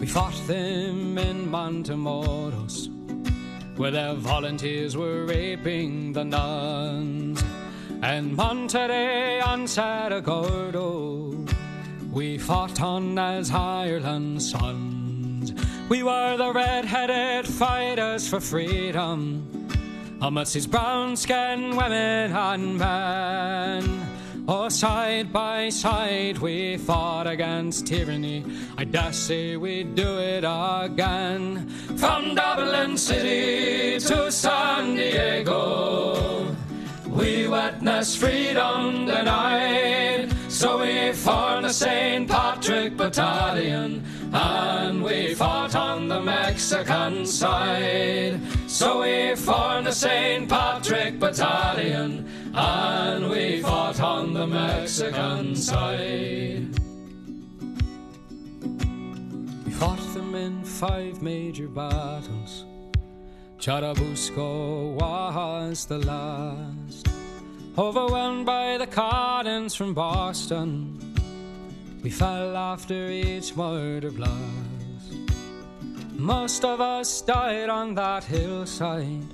We 0.00 0.06
fought 0.16 0.38
them 0.46 1.18
in 1.28 1.38
Montemoros 1.54 2.95
where 3.76 3.90
their 3.90 4.14
volunteers 4.14 4.96
were 4.96 5.24
raping 5.26 6.12
the 6.12 6.24
nuns. 6.24 7.42
And 8.02 8.34
Monterey 8.36 9.40
and 9.40 9.66
Saragordo, 9.66 11.50
we 12.10 12.38
fought 12.38 12.80
on 12.80 13.18
as 13.18 13.50
Ireland's 13.50 14.50
sons. 14.50 15.52
We 15.88 16.02
were 16.02 16.36
the 16.36 16.52
red-headed 16.52 17.46
fighters 17.46 18.28
for 18.28 18.40
freedom, 18.40 19.68
amidst 20.20 20.54
these 20.54 20.66
brown-skinned 20.66 21.76
women 21.76 22.32
and 22.32 22.78
men. 22.78 24.15
Oh, 24.48 24.68
side 24.68 25.32
by 25.32 25.70
side 25.70 26.38
we 26.38 26.76
fought 26.76 27.26
against 27.26 27.84
tyranny. 27.84 28.44
I 28.78 28.84
dare 28.84 29.12
say 29.12 29.56
we'd 29.56 29.96
do 29.96 30.20
it 30.20 30.44
again. 30.46 31.68
From 31.96 32.36
Dublin 32.36 32.96
City 32.96 33.98
to 34.06 34.30
San 34.30 34.94
Diego, 34.94 36.54
we 37.08 37.48
witnessed 37.48 38.18
freedom 38.18 39.06
denied. 39.06 40.32
So 40.48 40.78
we 40.78 41.12
formed 41.12 41.64
the 41.64 41.72
St. 41.72 42.28
Patrick 42.30 42.96
Battalion 42.96 44.04
and 44.32 45.02
we 45.02 45.34
fought 45.34 45.74
on 45.74 46.06
the 46.06 46.20
Mexican 46.20 47.26
side. 47.26 48.40
So 48.68 49.02
we 49.02 49.34
formed 49.34 49.88
the 49.88 49.92
St. 49.92 50.48
Patrick 50.48 51.18
Battalion 51.18 52.28
and 52.56 53.28
we 53.28 53.60
fought 53.60 54.00
on 54.00 54.32
the 54.32 54.46
Mexican 54.46 55.54
side. 55.54 56.66
We 59.64 59.72
fought 59.72 60.14
them 60.14 60.34
in 60.34 60.64
five 60.64 61.20
major 61.22 61.68
battles. 61.68 62.64
Churubusco 63.58 64.94
was 64.94 65.84
the 65.84 65.98
last. 65.98 67.08
Overwhelmed 67.76 68.46
by 68.46 68.78
the 68.78 68.86
cannons 68.86 69.74
from 69.74 69.92
Boston, 69.92 70.98
we 72.02 72.08
fell 72.08 72.56
after 72.56 73.10
each 73.10 73.54
murder 73.54 74.10
blast. 74.10 74.40
Most 76.12 76.64
of 76.64 76.80
us 76.80 77.20
died 77.20 77.68
on 77.68 77.94
that 77.96 78.24
hillside 78.24 79.26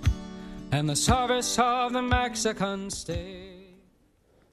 in 0.79 0.87
the 0.87 0.97
service 0.97 1.59
of 1.59 1.93
the 1.93 2.02
Mexican 2.02 2.91
state. 2.91 3.52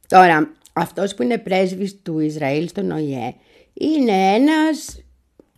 Τώρα, 0.07 0.53
αυτός 0.73 1.15
που 1.15 1.23
είναι 1.23 1.37
πρέσβης 1.37 2.01
του 2.01 2.19
Ισραήλ 2.19 2.67
στον 2.67 2.91
ΟΗΕ 2.91 3.35
είναι 3.73 4.11
ένας 4.11 5.03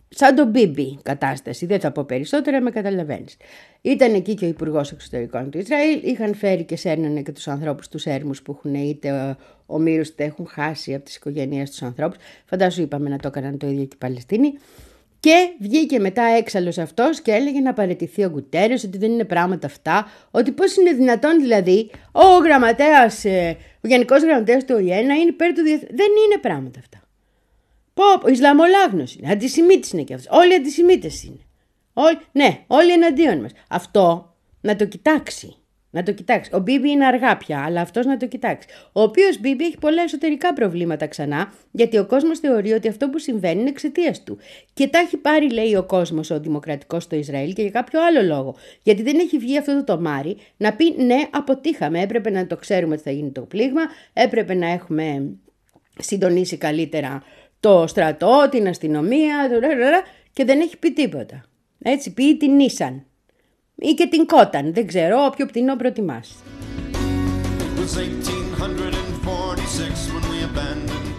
σαν 0.08 0.34
τον 0.34 0.48
Μπίμπι 0.48 0.98
κατάσταση. 1.02 1.66
Δεν 1.66 1.80
θα 1.80 1.92
πω 1.92 2.04
περισσότερα, 2.04 2.60
με 2.60 2.70
καταλαβαίνεις. 2.70 3.36
Ήταν 3.80 4.14
εκεί 4.14 4.34
και 4.34 4.44
ο 4.44 4.48
Υπουργός 4.48 4.92
Εξωτερικών 4.92 5.50
του 5.50 5.58
Ισραήλ. 5.58 6.00
Είχαν 6.04 6.34
φέρει 6.34 6.64
και 6.64 6.76
σέρνανε 6.76 7.22
και 7.22 7.32
τους 7.32 7.48
ανθρώπους 7.48 7.88
τους 7.88 8.06
έρμους 8.06 8.42
που 8.42 8.52
έχουν 8.58 8.74
είτε 8.74 9.36
ο 9.66 9.78
Μύρους 9.78 10.08
είτε 10.08 10.24
έχουν 10.24 10.46
χάσει 10.46 10.94
από 10.94 11.04
τις 11.04 11.16
οικογένειές 11.16 11.70
τους 11.70 11.82
ανθρώπους. 11.82 12.16
Φαντάσου 12.44 12.82
είπαμε 12.82 13.08
να 13.08 13.18
το 13.18 13.28
έκαναν 13.28 13.58
το 13.58 13.66
ίδιο 13.66 13.84
και 13.84 13.94
οι 13.94 13.98
Παλαιστίνοι. 13.98 14.52
Και 15.22 15.54
βγήκε 15.58 15.98
μετά 15.98 16.22
έξαλλος 16.22 16.78
αυτός 16.78 17.20
και 17.20 17.32
έλεγε 17.32 17.60
να 17.60 17.72
παραιτηθεί 17.72 18.24
ο 18.24 18.28
Γκουτέρες, 18.28 18.84
ότι 18.84 18.98
δεν 18.98 19.12
είναι 19.12 19.24
πράγματα 19.24 19.66
αυτά, 19.66 20.10
ότι 20.30 20.52
πώς 20.52 20.76
είναι 20.76 20.92
δυνατόν 20.92 21.40
δηλαδή 21.40 21.90
ο 22.12 22.36
γραμματέας, 22.36 23.24
ε, 23.24 23.56
ο 23.84 23.88
γενικός 23.88 24.22
γραμματέας 24.22 24.64
του 24.64 24.74
ΟΗΕ 24.78 25.02
να 25.02 25.14
είναι 25.14 25.28
υπέρ 25.28 25.52
του 25.52 25.62
διεθνού. 25.62 25.86
Δεν 25.90 26.06
είναι 26.26 26.38
πράγματα 26.40 26.78
αυτά. 26.78 27.02
Πω, 27.94 28.04
ο 28.24 28.28
Ισλαμολάγνος 28.28 29.14
είναι, 29.14 29.32
αντισημίτης 29.32 29.92
είναι 29.92 30.02
και 30.02 30.14
αυτός. 30.14 30.38
Όλοι 30.38 30.54
αντισημίτες 30.54 31.22
είναι. 31.22 31.40
Όλοι, 31.92 32.18
ναι, 32.32 32.64
όλοι 32.66 32.92
εναντίον 32.92 33.40
μας. 33.40 33.50
Αυτό 33.68 34.34
να 34.60 34.76
το 34.76 34.84
κοιτάξει. 34.84 35.56
Να 35.94 36.02
το 36.02 36.12
κοιτάξεις. 36.12 36.54
Ο 36.54 36.58
Μπίμπι 36.58 36.90
είναι 36.90 37.06
αργά 37.06 37.36
πια, 37.36 37.62
αλλά 37.64 37.80
αυτός 37.80 38.06
να 38.06 38.16
το 38.16 38.26
κοιτάξεις. 38.26 38.72
Ο 38.92 39.02
οποίος 39.02 39.40
Μπίμπι 39.40 39.64
έχει 39.64 39.78
πολλά 39.78 40.02
εσωτερικά 40.02 40.52
προβλήματα 40.52 41.06
ξανά, 41.06 41.52
γιατί 41.70 41.98
ο 41.98 42.06
κόσμος 42.06 42.38
θεωρεί 42.38 42.72
ότι 42.72 42.88
αυτό 42.88 43.08
που 43.08 43.18
συμβαίνει 43.18 43.60
είναι 43.60 43.68
εξαιτίας 43.68 44.22
του. 44.22 44.38
Και 44.74 44.88
τα 44.88 44.98
έχει 44.98 45.16
πάρει, 45.16 45.52
λέει 45.52 45.74
ο 45.74 45.82
κόσμος, 45.82 46.30
ο 46.30 46.40
δημοκρατικός 46.40 47.02
στο 47.02 47.16
Ισραήλ 47.16 47.52
και 47.52 47.62
για 47.62 47.70
κάποιο 47.70 48.00
άλλο 48.04 48.22
λόγο. 48.22 48.54
Γιατί 48.82 49.02
δεν 49.02 49.18
έχει 49.18 49.38
βγει 49.38 49.58
αυτό 49.58 49.74
το 49.74 49.84
τομάρι 49.84 50.36
να 50.56 50.72
πει 50.72 50.94
ναι, 51.02 51.22
αποτύχαμε. 51.30 52.00
Έπρεπε 52.00 52.30
να 52.30 52.46
το 52.46 52.56
ξέρουμε 52.56 52.94
ότι 52.94 53.02
θα 53.02 53.10
γίνει 53.10 53.30
το 53.30 53.40
πλήγμα, 53.40 53.82
έπρεπε 54.12 54.54
να 54.54 54.66
έχουμε 54.66 55.36
συντονίσει 55.98 56.56
καλύτερα 56.56 57.22
το 57.60 57.86
στρατό, 57.86 58.48
την 58.50 58.68
αστυνομία, 58.68 59.48
και 60.32 60.44
δεν 60.44 60.60
έχει 60.60 60.78
πει 60.78 60.92
τίποτα. 60.92 61.44
Έτσι, 61.82 62.12
πει 62.12 62.36
την 62.36 62.54
Νίσαν 62.54 63.06
ή 63.82 63.94
και 63.94 64.06
την 64.06 64.26
Κόταν, 64.26 64.74
δεν 64.74 64.86
ξέρω, 64.86 65.24
όποιο 65.24 65.46
πτηνό 65.46 65.76
προτιμάς. 65.76 66.34
It 67.74 67.78
was 67.78 67.96
1846 67.96 70.12
when 70.12 70.24
we 70.30 70.38
abandoned 70.50 71.12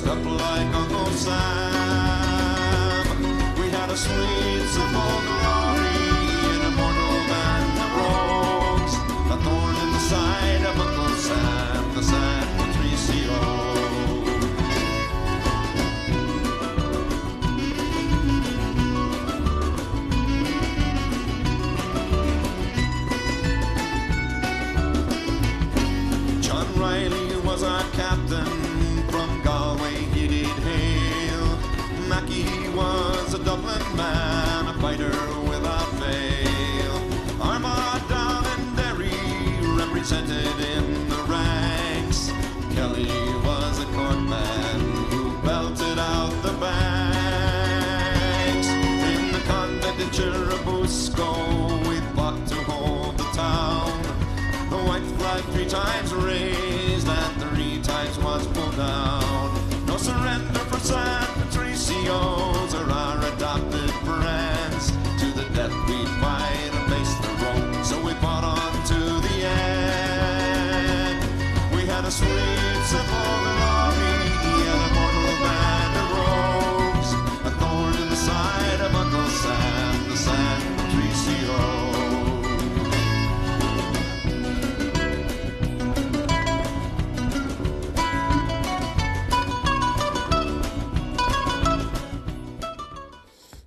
dressed 0.00 0.18
up 0.18 0.24
like 0.24 0.74
Uncle 0.74 1.06
Sam. 1.12 1.36
We 3.58 3.70
had 3.70 3.90
a 3.90 3.96
sweet 3.96 4.68
simple 4.68 5.20
glory 5.26 5.85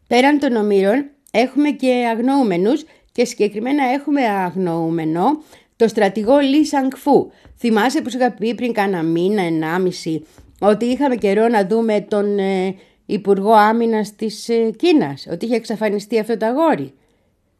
Πέραν 0.10 0.39
των 0.39 0.56
ομήρων 0.56 1.10
έχουμε 1.32 1.69
και 1.69 2.08
αγνοούμενους 2.12 2.86
και 3.12 3.26
συγκεκριμένα 3.26 3.84
έχουμε 3.84 4.22
αγνοούμενο 4.26 5.43
το 5.76 5.88
στρατηγό 5.88 6.38
Λί 6.38 6.65
Σανκφού. 6.65 7.32
Θυμάσαι 7.58 8.02
που 8.02 8.10
σου 8.10 8.17
είχα 8.17 8.32
πει 8.32 8.56
πριν 8.56 8.74
κάνα 8.74 9.04
μήνα, 9.04 9.41
ενάμιση, 9.41 10.26
ότι 10.60 10.86
είχαμε 10.86 11.15
καιρό 11.15 11.48
να 11.48 11.65
δούμε 11.67 12.02
τον 12.02 12.39
ε, 12.39 12.76
Υπουργό 13.06 13.52
Άμυνας 13.52 14.15
της 14.15 14.50
ε, 14.50 14.72
Κίνας, 14.78 15.28
ότι 15.32 15.45
είχε 15.45 15.56
εξαφανιστεί 15.56 16.19
αυτό 16.19 16.38
το 16.38 16.45
αγόρι 16.45 16.93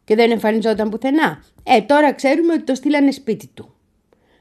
και 0.04 0.14
δεν 0.14 0.30
εμφανιζόταν 0.30 0.88
πουθενά. 0.88 1.44
Ε, 1.62 1.80
τώρα 1.80 2.12
ξέρουμε 2.12 2.52
ότι 2.52 2.62
το 2.62 2.74
στείλανε 2.74 3.10
σπίτι 3.10 3.50
του. 3.54 3.74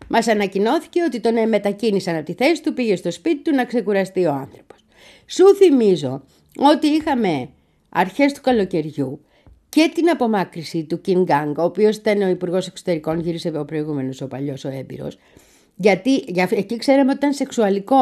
Μας 0.07 0.27
ανακοινώθηκε 0.27 1.03
ότι 1.03 1.19
τον 1.19 1.37
ε, 1.37 1.45
μετακίνησαν 1.45 2.15
από 2.15 2.25
τη 2.25 2.33
θέση 2.33 2.63
του, 2.63 2.73
πήγε 2.73 2.95
στο 2.95 3.11
σπίτι 3.11 3.41
του 3.41 3.55
να 3.55 3.65
ξεκουραστεί 3.65 4.25
ο 4.25 4.31
άνθρωπος. 4.31 4.85
Σου 5.25 5.55
θυμίζω 5.55 6.23
ότι 6.57 6.87
είχαμε 6.87 7.49
αρχές 7.89 8.33
του 8.33 8.41
καλοκαιριού 8.41 9.21
και 9.69 9.91
την 9.93 10.09
απομάκρυση 10.09 10.83
του 10.83 11.01
Κιν 11.01 11.23
Γκάγκ, 11.23 11.57
ο 11.57 11.63
οποίος 11.63 11.95
ήταν 11.95 12.21
ο 12.21 12.27
Υπουργός 12.27 12.67
Εξωτερικών, 12.67 13.19
γύρισε 13.19 13.51
ο 13.55 13.65
προηγούμενος, 13.65 14.21
ο 14.21 14.27
παλιός, 14.27 14.65
ο 14.65 14.69
έμπειρος, 14.69 15.17
γιατί 15.81 16.15
για, 16.27 16.47
εκεί 16.51 16.77
ξέραμε 16.77 17.09
ότι 17.09 17.17
ήταν 17.17 17.33
σεξουαλικό 17.33 17.97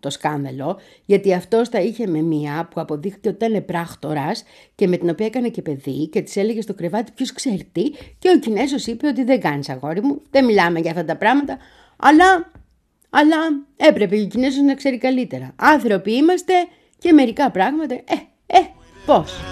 το 0.00 0.10
σκάνδαλο, 0.10 0.78
γιατί 1.04 1.34
αυτός 1.34 1.68
τα 1.68 1.80
είχε 1.80 2.06
με 2.06 2.22
μία 2.22 2.68
που 2.70 2.80
αποδείχθηκε 2.80 3.28
ότι 3.28 3.44
ήταν 3.44 3.64
πράκτορας 3.64 4.44
και 4.74 4.88
με 4.88 4.96
την 4.96 5.10
οποία 5.10 5.26
έκανε 5.26 5.48
και 5.48 5.62
παιδί 5.62 6.08
και 6.08 6.20
της 6.20 6.36
έλεγε 6.36 6.60
στο 6.60 6.74
κρεβάτι 6.74 7.12
ποιος 7.14 7.32
ξέρει 7.32 7.68
τι. 7.72 7.82
Και 8.18 8.30
ο 8.36 8.38
Κινέζος 8.38 8.86
είπε 8.86 9.06
ότι 9.06 9.24
δεν 9.24 9.40
κάνεις 9.40 9.68
αγόρι 9.68 10.02
μου, 10.02 10.22
δεν 10.30 10.44
μιλάμε 10.44 10.80
για 10.80 10.90
αυτά 10.90 11.04
τα 11.04 11.16
πράγματα, 11.16 11.58
αλλά, 11.96 12.50
αλλά 13.10 13.36
έπρεπε 13.76 14.20
ο 14.20 14.26
Κινέζος 14.26 14.62
να 14.62 14.74
ξέρει 14.74 14.98
καλύτερα. 14.98 15.54
Άνθρωποι 15.56 16.12
είμαστε 16.12 16.52
και 16.98 17.12
μερικά 17.12 17.50
πράγματα, 17.50 17.94
ε, 17.94 18.14
ε, 18.46 18.58
Bosch. 19.06 19.46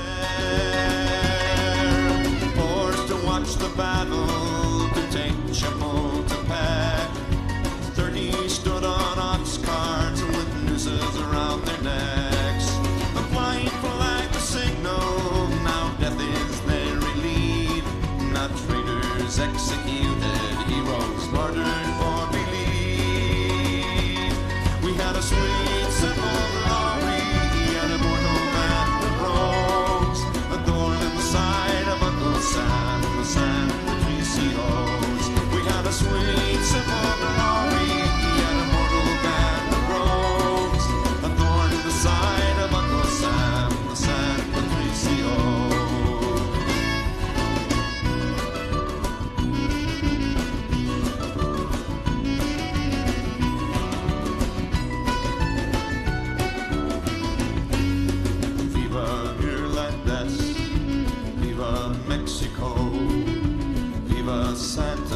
sometimes. 64.75 65.14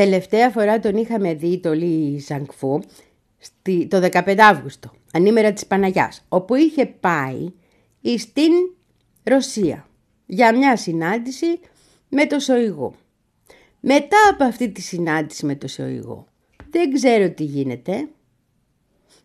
Τελευταία 0.00 0.50
φορά 0.50 0.78
τον 0.78 0.96
είχαμε 0.96 1.34
δει 1.34 1.58
το 1.58 1.72
Λί 1.72 2.18
Ζανκφού 2.18 2.80
στη, 3.38 3.86
το 3.86 4.08
15 4.12 4.36
Αύγουστο, 4.38 4.90
ανήμερα 5.12 5.52
της 5.52 5.66
Παναγιάς, 5.66 6.24
όπου 6.28 6.54
είχε 6.54 6.86
πάει 6.86 7.52
στην 8.18 8.52
Ρωσία 9.22 9.88
για 10.26 10.56
μια 10.56 10.76
συνάντηση 10.76 11.46
με 12.08 12.26
το 12.26 12.38
Σοϊγού. 12.38 12.94
Μετά 13.80 14.16
από 14.30 14.44
αυτή 14.44 14.68
τη 14.68 14.80
συνάντηση 14.80 15.46
με 15.46 15.54
το 15.54 15.68
Σοϊγού, 15.68 16.26
δεν 16.70 16.92
ξέρω 16.92 17.30
τι 17.30 17.44
γίνεται. 17.44 18.08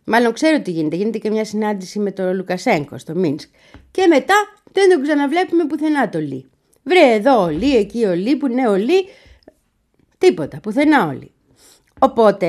Μάλλον 0.03 0.33
ξέρω 0.33 0.61
τι 0.61 0.71
γίνεται. 0.71 0.95
Γίνεται 0.95 1.17
και 1.17 1.29
μια 1.29 1.45
συνάντηση 1.45 1.99
με 1.99 2.11
τον 2.11 2.35
Λουκασέγκο 2.35 2.97
στο 2.97 3.15
Μίνσκ. 3.15 3.49
Και 3.91 4.07
μετά 4.07 4.35
δεν 4.71 4.89
τον 4.89 5.01
ξαναβλέπουμε 5.01 5.65
πουθενά 5.65 6.09
το 6.09 6.19
Λί. 6.19 6.45
Βρε 6.83 7.13
εδώ 7.13 7.43
ο 7.43 7.49
Λί, 7.49 7.75
εκεί 7.75 8.05
ο 8.05 8.13
Λί, 8.13 8.35
που 8.35 8.47
είναι 8.47 8.67
ο 8.67 8.75
Λί. 8.75 9.05
Τίποτα, 10.25 10.59
πουθενά 10.59 11.07
όλοι. 11.07 11.31
Οπότε, 11.99 12.47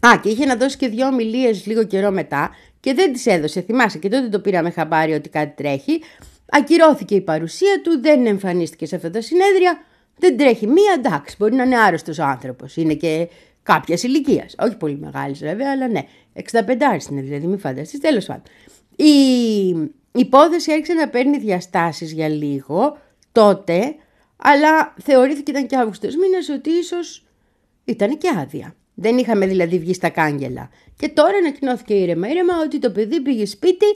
α, 0.00 0.18
και 0.22 0.28
είχε 0.28 0.44
να 0.44 0.56
δώσει 0.56 0.76
και 0.76 0.88
δυο 0.88 1.06
ομιλίες 1.06 1.66
λίγο 1.66 1.84
καιρό 1.84 2.10
μετά 2.10 2.50
και 2.80 2.94
δεν 2.94 3.12
τις 3.12 3.26
έδωσε. 3.26 3.60
Θυμάσαι, 3.60 3.98
και 3.98 4.08
τότε 4.08 4.28
το 4.28 4.40
πήραμε 4.40 4.70
χαμπάρι 4.70 5.12
ότι 5.12 5.28
κάτι 5.28 5.62
τρέχει. 5.62 6.02
Ακυρώθηκε 6.48 7.14
η 7.14 7.20
παρουσία 7.20 7.80
του, 7.82 8.00
δεν 8.00 8.26
εμφανίστηκε 8.26 8.86
σε 8.86 8.96
αυτά 8.96 9.10
τα 9.10 9.20
συνέδρια. 9.20 9.84
Δεν 10.18 10.36
τρέχει 10.36 10.66
μία, 10.66 10.94
εντάξει, 10.98 11.36
μπορεί 11.38 11.54
να 11.54 11.62
είναι 11.62 11.78
άρρωστος 11.78 12.18
ο 12.18 12.24
άνθρωπος. 12.24 12.76
Είναι 12.76 12.94
και 12.94 13.28
κάποιας 13.62 14.02
ηλικίας. 14.02 14.54
Όχι 14.58 14.76
πολύ 14.76 14.98
μεγάλης 14.98 15.38
βέβαια, 15.38 15.70
αλλά 15.72 15.88
ναι. 15.88 16.00
65 16.34 17.10
είναι 17.10 17.20
δηλαδή, 17.20 17.46
μην 17.46 17.58
φανταστείς. 17.58 18.00
Τέλος 18.00 18.26
πάντων. 18.26 18.42
Η 18.96 19.10
υπόθεση 20.12 20.72
άρχισε 20.72 20.92
να 20.92 21.08
παίρνει 21.08 21.38
διαστάσεις 21.38 22.12
για 22.12 22.28
λίγο 22.28 22.98
τότε, 23.32 23.94
αλλά 24.36 24.94
θεωρήθηκε 25.02 25.50
ήταν 25.50 25.66
και 25.66 25.76
Αύγουστος. 25.76 26.16
Μήνε 26.16 26.36
ότι 26.56 26.70
ίσως 26.70 27.24
ήταν 27.84 28.18
και 28.18 28.32
άδεια. 28.36 28.74
Δεν 28.94 29.18
είχαμε 29.18 29.46
δηλαδή 29.46 29.78
βγει 29.78 29.94
στα 29.94 30.08
κάγκελα. 30.08 30.70
Και 30.96 31.08
τώρα 31.08 31.36
ανακοινώθηκε 31.36 31.94
ήρεμα 31.94 32.28
ήρεμα 32.28 32.54
ότι 32.64 32.78
το 32.78 32.90
παιδί 32.90 33.20
πήγε 33.20 33.46
σπίτι 33.46 33.86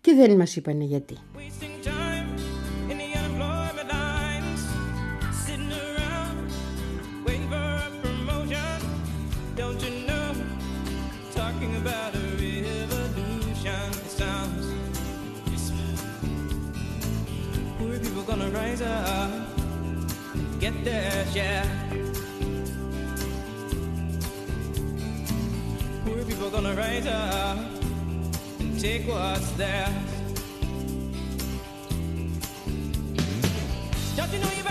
και 0.00 0.14
δεν 0.14 0.36
μας 0.36 0.56
είπανε 0.56 0.84
γιατί. 0.84 1.18
Get 20.70 20.82
their 20.82 21.26
share. 21.26 21.66
Poor 26.06 26.24
people 26.24 26.48
gonna 26.48 26.74
rise 26.74 27.06
up 27.06 27.58
and 28.60 28.80
take 28.80 29.06
what's 29.06 29.50
theirs. 29.60 29.92
Don't 34.16 34.32
you 34.32 34.38
know 34.38 34.52
you 34.56 34.64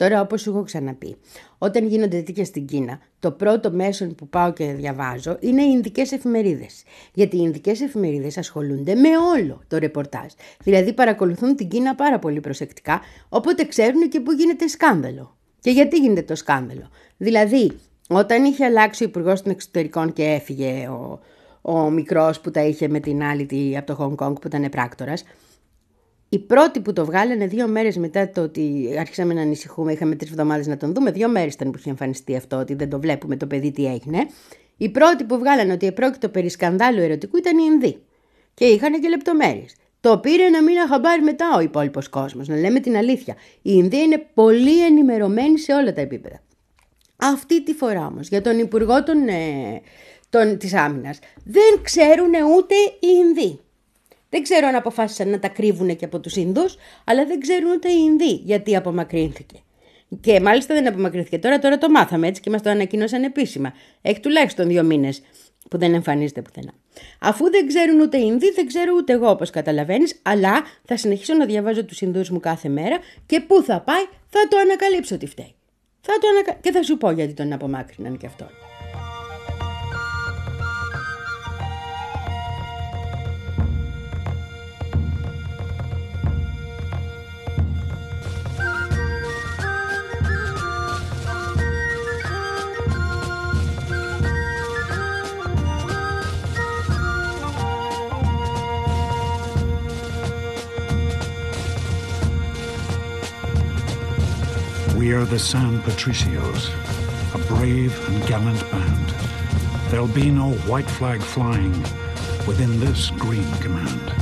Τώρα, 0.00 0.20
όπως 0.20 0.40
σου 0.40 0.50
έχω 0.50 0.62
ξαναπεί, 0.62 1.16
όταν 1.58 1.86
γίνονται 1.86 2.20
τέτοια 2.22 2.44
στην 2.44 2.66
Κίνα, 2.66 2.98
το 3.18 3.30
πρώτο 3.30 3.70
μέσο 3.70 4.06
που 4.06 4.28
πάω 4.28 4.52
και 4.52 4.72
διαβάζω 4.72 5.36
είναι 5.40 5.62
οι 5.62 5.70
Ινδικές 5.72 6.12
εφημερίδες. 6.12 6.82
Γιατί 7.14 7.36
οι 7.36 7.40
Ινδικές 7.42 7.80
εφημερίδες 7.80 8.38
ασχολούνται 8.38 8.94
με 8.94 9.08
όλο 9.36 9.60
το 9.68 9.78
ρεπορτάζ. 9.78 10.26
Δηλαδή, 10.64 10.92
παρακολουθούν 10.92 11.56
την 11.56 11.68
Κίνα 11.68 11.94
πάρα 11.94 12.18
πολύ 12.18 12.40
προσεκτικά, 12.40 13.00
οπότε 13.28 13.64
ξέρουν 13.64 14.08
και 14.08 14.20
πού 14.20 14.32
γίνεται 14.32 14.66
σκάνδαλο. 14.68 15.36
Και 15.60 15.70
γιατί 15.70 15.96
γίνεται 15.96 16.22
το 16.22 16.34
σκάνδαλο. 16.34 16.88
Δηλαδή, 17.16 17.70
όταν 18.08 18.44
είχε 18.44 18.64
αλλάξει 18.64 19.04
ο 19.04 19.06
Υπουργός 19.06 19.42
των 19.42 19.52
Εξωτερικών 19.52 20.12
και 20.12 20.24
έφυγε 20.24 20.88
ο, 20.88 21.20
ο 21.62 21.90
μικρός 21.90 22.40
που 22.40 22.50
τα 22.50 22.62
είχε 22.64 22.88
με 22.88 23.00
την 23.00 23.22
άλλη 23.22 23.46
τη- 23.46 23.76
από 23.76 23.86
το 23.86 23.94
Χονγκ 23.94 24.14
Κονγκ 24.14 24.36
που 24.36 24.46
ήταν 24.46 24.68
πράκτορας, 24.70 25.24
οι 26.32 26.38
πρώτοι 26.38 26.80
που 26.80 26.92
το 26.92 27.04
βγάλανε 27.04 27.46
δύο 27.46 27.68
μέρες 27.68 27.96
μετά 27.96 28.30
το 28.30 28.42
ότι 28.42 28.94
άρχισαμε 28.98 29.34
να 29.34 29.40
ανησυχούμε, 29.40 29.92
είχαμε 29.92 30.14
τρεις 30.14 30.30
εβδομάδες 30.30 30.66
να 30.66 30.76
τον 30.76 30.94
δούμε, 30.94 31.10
δύο 31.10 31.28
μέρες 31.28 31.54
ήταν 31.54 31.70
που 31.70 31.78
είχε 31.78 31.90
εμφανιστεί 31.90 32.36
αυτό, 32.36 32.56
ότι 32.56 32.74
δεν 32.74 32.90
το 32.90 33.00
βλέπουμε 33.00 33.36
το 33.36 33.46
παιδί 33.46 33.70
τι 33.70 33.86
έγινε. 33.86 34.18
Οι 34.76 34.88
πρώτοι 34.88 35.24
που 35.24 35.38
βγάλανε 35.38 35.72
ότι 35.72 35.86
επρόκειτο 35.86 36.28
περί 36.28 36.48
σκανδάλου 36.48 37.00
ερωτικού 37.00 37.36
ήταν 37.36 37.58
οι 37.58 37.62
Ινδοί. 37.66 38.02
Και 38.54 38.64
είχαν 38.64 39.00
και 39.00 39.08
λεπτομέρειες. 39.08 39.74
Το 40.00 40.18
πήρε 40.18 40.48
να 40.48 40.62
μην 40.62 40.74
χαμπάρει 40.88 41.22
μετά 41.22 41.56
ο 41.56 41.60
υπόλοιπος 41.60 42.08
κόσμος, 42.08 42.48
να 42.48 42.56
λέμε 42.56 42.80
την 42.80 42.96
αλήθεια. 42.96 43.34
Οι 43.62 43.72
Ινδοί 43.74 43.96
είναι 43.96 44.26
πολύ 44.34 44.84
ενημερωμένοι 44.84 45.58
σε 45.58 45.72
όλα 45.72 45.92
τα 45.92 46.00
επίπεδα. 46.00 46.40
Αυτή 47.16 47.62
τη 47.62 47.72
φορά 47.72 48.06
όμως 48.06 48.28
για 48.28 48.42
τον 48.42 48.58
Υπουργό 48.58 49.02
των, 49.02 49.28
ε, 49.28 49.80
των, 50.30 50.58
της 50.58 50.74
Άμυνας 50.74 51.18
δεν 51.44 51.82
ξέρουν 51.82 52.32
ούτε 52.56 52.74
οι 52.74 53.08
Ινδοί. 53.26 53.60
Δεν 54.30 54.42
ξέρω 54.42 54.66
αν 54.66 54.74
αποφάσισαν 54.74 55.28
να 55.28 55.38
τα 55.38 55.48
κρύβουν 55.48 55.96
και 55.96 56.04
από 56.04 56.20
τους 56.20 56.36
Ινδούς, 56.36 56.76
αλλά 57.04 57.26
δεν 57.26 57.40
ξέρουν 57.40 57.70
ούτε 57.70 57.88
οι 57.88 58.02
Ινδοί 58.04 58.32
γιατί 58.44 58.76
απομακρύνθηκε. 58.76 59.56
Και 60.20 60.40
μάλιστα 60.40 60.74
δεν 60.74 60.88
απομακρύνθηκε 60.88 61.38
τώρα, 61.38 61.58
τώρα 61.58 61.78
το 61.78 61.90
μάθαμε 61.90 62.26
έτσι 62.26 62.40
και 62.40 62.50
μας 62.50 62.62
το 62.62 62.70
ανακοίνωσαν 62.70 63.22
επίσημα. 63.22 63.72
Έχει 64.02 64.20
τουλάχιστον 64.20 64.68
δύο 64.68 64.82
μήνες 64.82 65.22
που 65.70 65.78
δεν 65.78 65.94
εμφανίζεται 65.94 66.42
πουθενά. 66.42 66.72
Αφού 67.20 67.50
δεν 67.50 67.66
ξέρουν 67.66 68.00
ούτε 68.00 68.18
οι 68.18 68.24
Ινδοί, 68.26 68.50
δεν 68.50 68.66
ξέρω 68.66 68.92
ούτε 68.96 69.12
εγώ 69.12 69.30
όπως 69.30 69.50
καταλαβαίνεις, 69.50 70.20
αλλά 70.22 70.62
θα 70.84 70.96
συνεχίσω 70.96 71.34
να 71.34 71.46
διαβάζω 71.46 71.84
τους 71.84 72.00
Ινδούς 72.00 72.30
μου 72.30 72.40
κάθε 72.40 72.68
μέρα 72.68 72.98
και 73.26 73.40
πού 73.40 73.62
θα 73.62 73.80
πάει 73.80 74.04
θα 74.28 74.48
το 74.48 74.56
ανακαλύψω 74.56 75.16
τι 75.16 75.26
φταίει. 75.26 75.54
Θα 76.00 76.12
το 76.20 76.28
ανακα... 76.28 76.52
Και 76.60 76.70
θα 76.70 76.82
σου 76.82 76.98
πω 76.98 77.10
γιατί 77.10 77.32
τον 77.32 77.52
απομάκρυναν 77.52 78.16
και 78.16 78.26
αυτόν. 78.26 78.48
We 105.10 105.16
are 105.16 105.24
the 105.24 105.40
San 105.40 105.82
Patricios, 105.82 106.70
a 107.34 107.38
brave 107.48 107.92
and 108.08 108.24
gallant 108.28 108.60
band. 108.70 109.08
There'll 109.90 110.06
be 110.06 110.30
no 110.30 110.52
white 110.70 110.88
flag 110.88 111.20
flying 111.20 111.72
within 112.46 112.78
this 112.78 113.10
green 113.18 113.50
command. 113.54 114.14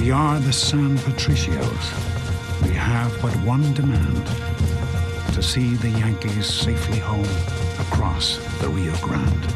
We 0.00 0.10
are 0.10 0.40
the 0.40 0.52
San 0.52 0.98
Patricios. 0.98 2.64
We 2.64 2.74
have 2.74 3.16
but 3.22 3.32
one 3.44 3.72
demand 3.74 4.26
to 5.34 5.40
see 5.40 5.76
the 5.76 5.90
Yankees 5.90 6.52
safely 6.52 6.98
home 6.98 7.22
across 7.78 8.38
the 8.58 8.68
Rio 8.68 8.96
Grande. 8.96 9.46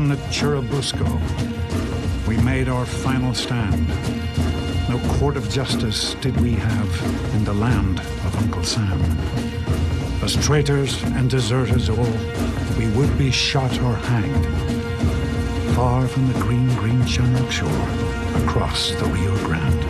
At 0.00 0.18
Churubusco 0.32 1.06
we 2.26 2.36
made 2.38 2.68
our 2.68 2.86
final 2.86 3.34
stand, 3.34 3.86
no 4.88 4.98
court 5.18 5.36
of 5.36 5.48
justice 5.50 6.14
did 6.14 6.40
we 6.40 6.52
have 6.52 7.34
in 7.34 7.44
the 7.44 7.52
land 7.52 8.00
of 8.00 8.36
Uncle 8.38 8.64
Sam. 8.64 9.00
As 10.22 10.34
traitors 10.34 11.00
and 11.02 11.28
deserters 11.28 11.90
all, 11.90 12.16
we 12.78 12.88
would 12.96 13.16
be 13.18 13.30
shot 13.30 13.70
or 13.82 13.94
hanged, 13.94 14.46
far 15.76 16.08
from 16.08 16.32
the 16.32 16.40
green, 16.40 16.74
green 16.76 17.04
Chinook 17.04 17.50
shore, 17.52 17.88
across 18.42 18.92
the 18.92 19.04
Rio 19.04 19.36
Grande. 19.44 19.89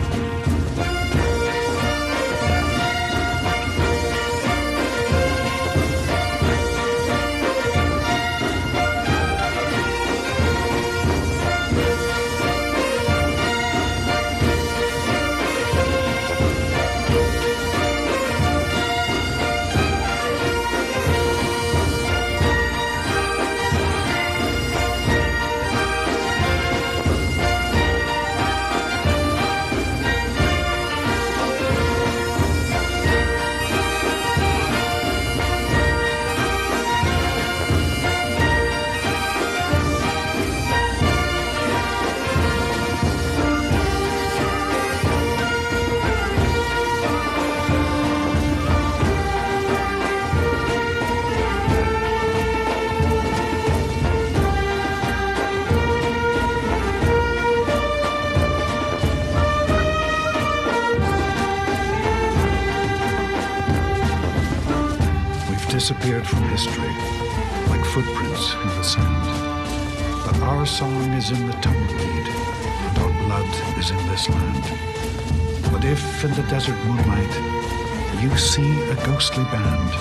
See 79.21 79.33
a 79.33 79.35
ghostly 79.35 79.45
band, 79.53 79.91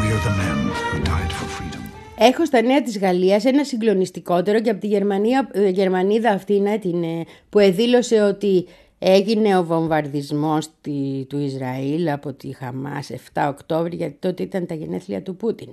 we 0.00 0.06
are 0.14 0.22
the 0.28 0.34
men 0.42 0.58
who 0.90 0.98
died 1.12 1.32
for 1.38 1.48
freedom. 1.56 1.80
Έχω 2.18 2.44
στα 2.46 2.62
νέα 2.62 2.82
της 2.82 2.98
Γαλλίας 2.98 3.44
ένα 3.44 3.64
συγκλονιστικότερο 3.64 4.60
και 4.60 4.70
από 4.70 4.80
τη 4.80 4.86
Γερμανία, 4.86 5.48
ε, 5.52 5.68
Γερμανίδα 5.68 6.30
αυτή 6.30 6.54
είναι 6.54 6.78
την, 6.78 7.02
ε, 7.02 7.24
που 7.48 7.58
εδήλωσε 7.58 8.20
ότι 8.22 8.66
έγινε 8.98 9.56
ο 9.58 9.64
βομβαρδισμός 9.64 10.68
τη- 10.80 11.24
του 11.28 11.38
Ισραήλ 11.38 12.08
από 12.08 12.32
τη 12.32 12.52
Χαμάς 12.52 13.10
7 13.10 13.48
Οκτώβρη 13.48 13.96
γιατί 13.96 14.16
τότε 14.20 14.42
ήταν 14.42 14.66
τα 14.66 14.74
γενέθλια 14.74 15.22
του 15.22 15.36
Πούτιν. 15.36 15.68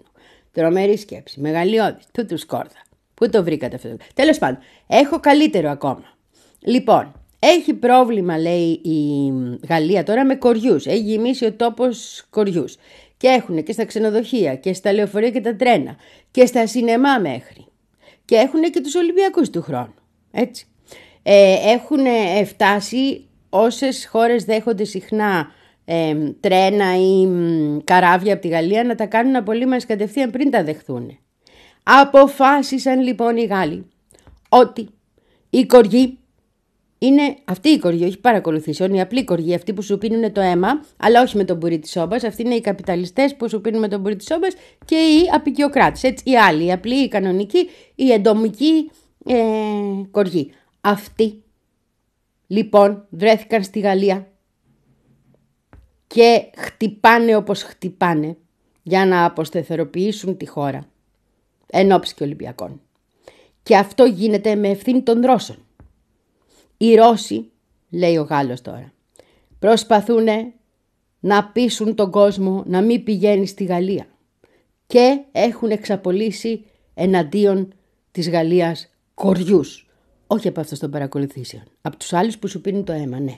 Τρομερή 0.52 0.98
σκέψη, 0.98 1.40
μεγαλειώδης, 1.40 2.06
του 2.14 2.26
τους 2.26 2.40
σκόρδα. 2.42 2.82
Πού 3.14 3.30
το 3.30 3.44
βρήκατε 3.44 3.76
αυτό. 3.76 3.96
Τέλος 4.14 4.38
πάντων, 4.38 4.58
έχω 4.88 5.20
καλύτερο 5.20 5.70
ακόμα. 5.70 6.04
Λοιπόν, 6.60 7.12
έχει 7.44 7.74
πρόβλημα 7.74 8.38
λέει 8.38 8.82
η 8.84 9.34
Γαλλία 9.68 10.04
τώρα 10.04 10.26
με 10.26 10.36
κοριούς. 10.36 10.86
Έχει 10.86 11.00
γεμίσει 11.00 11.46
ο 11.46 11.54
τόπος 11.54 12.26
κοριούς. 12.30 12.76
Και 13.18 13.28
έχουν 13.28 13.64
και 13.64 13.72
στα 13.72 13.86
ξενοδοχεία 13.86 14.56
και 14.56 14.74
στα 14.74 14.94
λεωφορεία 14.94 15.30
και 15.30 15.42
τα 15.42 15.56
τρένα 15.56 15.96
και 16.32 16.46
στα 16.46 16.68
σινεμά 16.68 17.20
μέχρι. 17.20 17.66
Και 18.26 18.36
έχουν 18.36 18.62
και 18.62 18.82
τους 18.82 18.96
Ολυμπιακούς 18.96 19.50
του 19.50 19.62
χρόνου. 19.62 19.94
Έτσι. 20.32 20.66
Ε, 21.24 21.72
έχουν 21.72 22.06
ε, 22.06 22.44
φτάσει 22.46 23.28
όσες 23.50 24.08
χώρες 24.08 24.44
δέχονται 24.44 24.84
συχνά 24.84 25.52
ε, 25.86 26.16
τρένα 26.40 26.96
ή 26.96 27.26
μ, 27.26 27.78
καράβια 27.84 28.34
από 28.34 28.42
τη 28.42 28.48
Γαλλία 28.48 28.84
να 28.84 28.96
τα 28.96 29.06
κάνουν 29.06 29.36
απολύμανες 29.36 29.86
κατευθείαν 29.86 30.32
πριν 30.32 30.52
τα 30.52 30.64
δεχθούν. 30.64 31.18
Αποφάσισαν 31.84 33.02
λοιπόν 33.02 33.38
οι 33.38 33.44
Γάλλοι 33.44 33.86
ότι 34.50 34.90
η 35.50 35.66
κοργή 35.66 36.18
είναι 37.04 37.38
αυτή 37.46 37.70
η 37.70 37.80
κοργή, 37.80 38.06
όχι 38.06 38.20
παρακολουθήσεων, 38.20 38.94
η 38.94 39.02
απλή 39.02 39.24
κοργή, 39.24 39.56
αυτή 39.56 39.74
που 39.74 39.82
σου 39.82 39.98
πίνουν 39.98 40.32
το 40.32 40.42
αίμα, 40.42 40.86
αλλά 40.98 41.22
όχι 41.22 41.38
με 41.38 41.44
τον 41.44 41.58
μπουρί 41.58 41.80
της 41.80 41.92
σόμπας. 41.92 42.24
Αυτοί 42.24 42.42
είναι 42.42 42.56
οι 42.56 42.62
καπιταλιστές 42.62 43.36
που 43.36 43.50
σου 43.50 43.62
πίνουν 43.62 43.80
με 43.80 43.88
τον 43.88 44.00
μπουρί 44.00 44.16
της 44.16 44.26
σόμπας 44.26 44.54
και 44.86 44.96
οι 44.96 45.30
απεικιοκράτες. 45.34 46.04
Έτσι, 46.04 46.30
οι 46.30 46.38
άλλοι, 46.38 46.66
η 46.66 46.72
απλή, 46.72 46.96
η 46.96 47.08
κανονική, 47.08 47.70
η 47.96 48.12
εντομική 48.12 48.92
ε, 49.26 49.36
κοργή. 50.12 50.52
Αυτοί 50.82 51.44
λοιπόν 52.48 53.06
βρέθηκαν 53.10 53.64
στη 53.64 53.80
Γαλλία 53.80 54.32
και 56.08 56.50
χτυπάνε 56.58 57.36
όπως 57.36 57.64
χτυπάνε 57.64 58.38
για 58.84 59.06
να 59.06 59.26
αποστεθεροποιήσουν 59.26 60.38
τη 60.38 60.48
χώρα 60.48 60.88
εν 61.68 61.92
ώψη 61.92 62.14
και 62.14 62.24
Ολυμπιακών. 62.24 62.82
Και 63.64 63.78
αυτό 63.78 64.04
γίνεται 64.06 64.56
με 64.56 64.70
ευθύνη 64.70 65.02
των 65.02 65.22
Ρώσων. 65.22 65.58
Οι 66.82 66.96
Ρώσοι, 66.96 67.52
λέει 67.90 68.18
ο 68.18 68.24
Γάλλος 68.24 68.62
τώρα, 68.62 68.94
προσπαθούν 69.60 70.28
να 71.20 71.44
πείσουν 71.44 71.96
τον 71.96 72.12
κόσμο 72.12 72.64
να 72.66 72.82
μην 72.82 73.04
πηγαίνει 73.04 73.48
στη 73.48 73.64
Γαλλία 73.64 74.08
και 74.88 75.20
έχουν 75.32 75.70
εξαπολύσει 75.70 76.66
εναντίον 76.94 77.74
της 78.12 78.30
Γαλλίας 78.30 78.90
κοριούς. 79.14 79.90
Όχι 80.28 80.48
από 80.48 80.60
αυτούς 80.60 80.80
των 80.80 80.92
παρακολουθήσεων, 80.92 81.64
από 81.82 81.98
τους 81.98 82.14
άλλους 82.14 82.38
που 82.38 82.48
σου 82.48 82.62
πίνουν 82.62 82.84
το 82.84 82.92
αίμα, 82.92 83.20
ναι. 83.20 83.38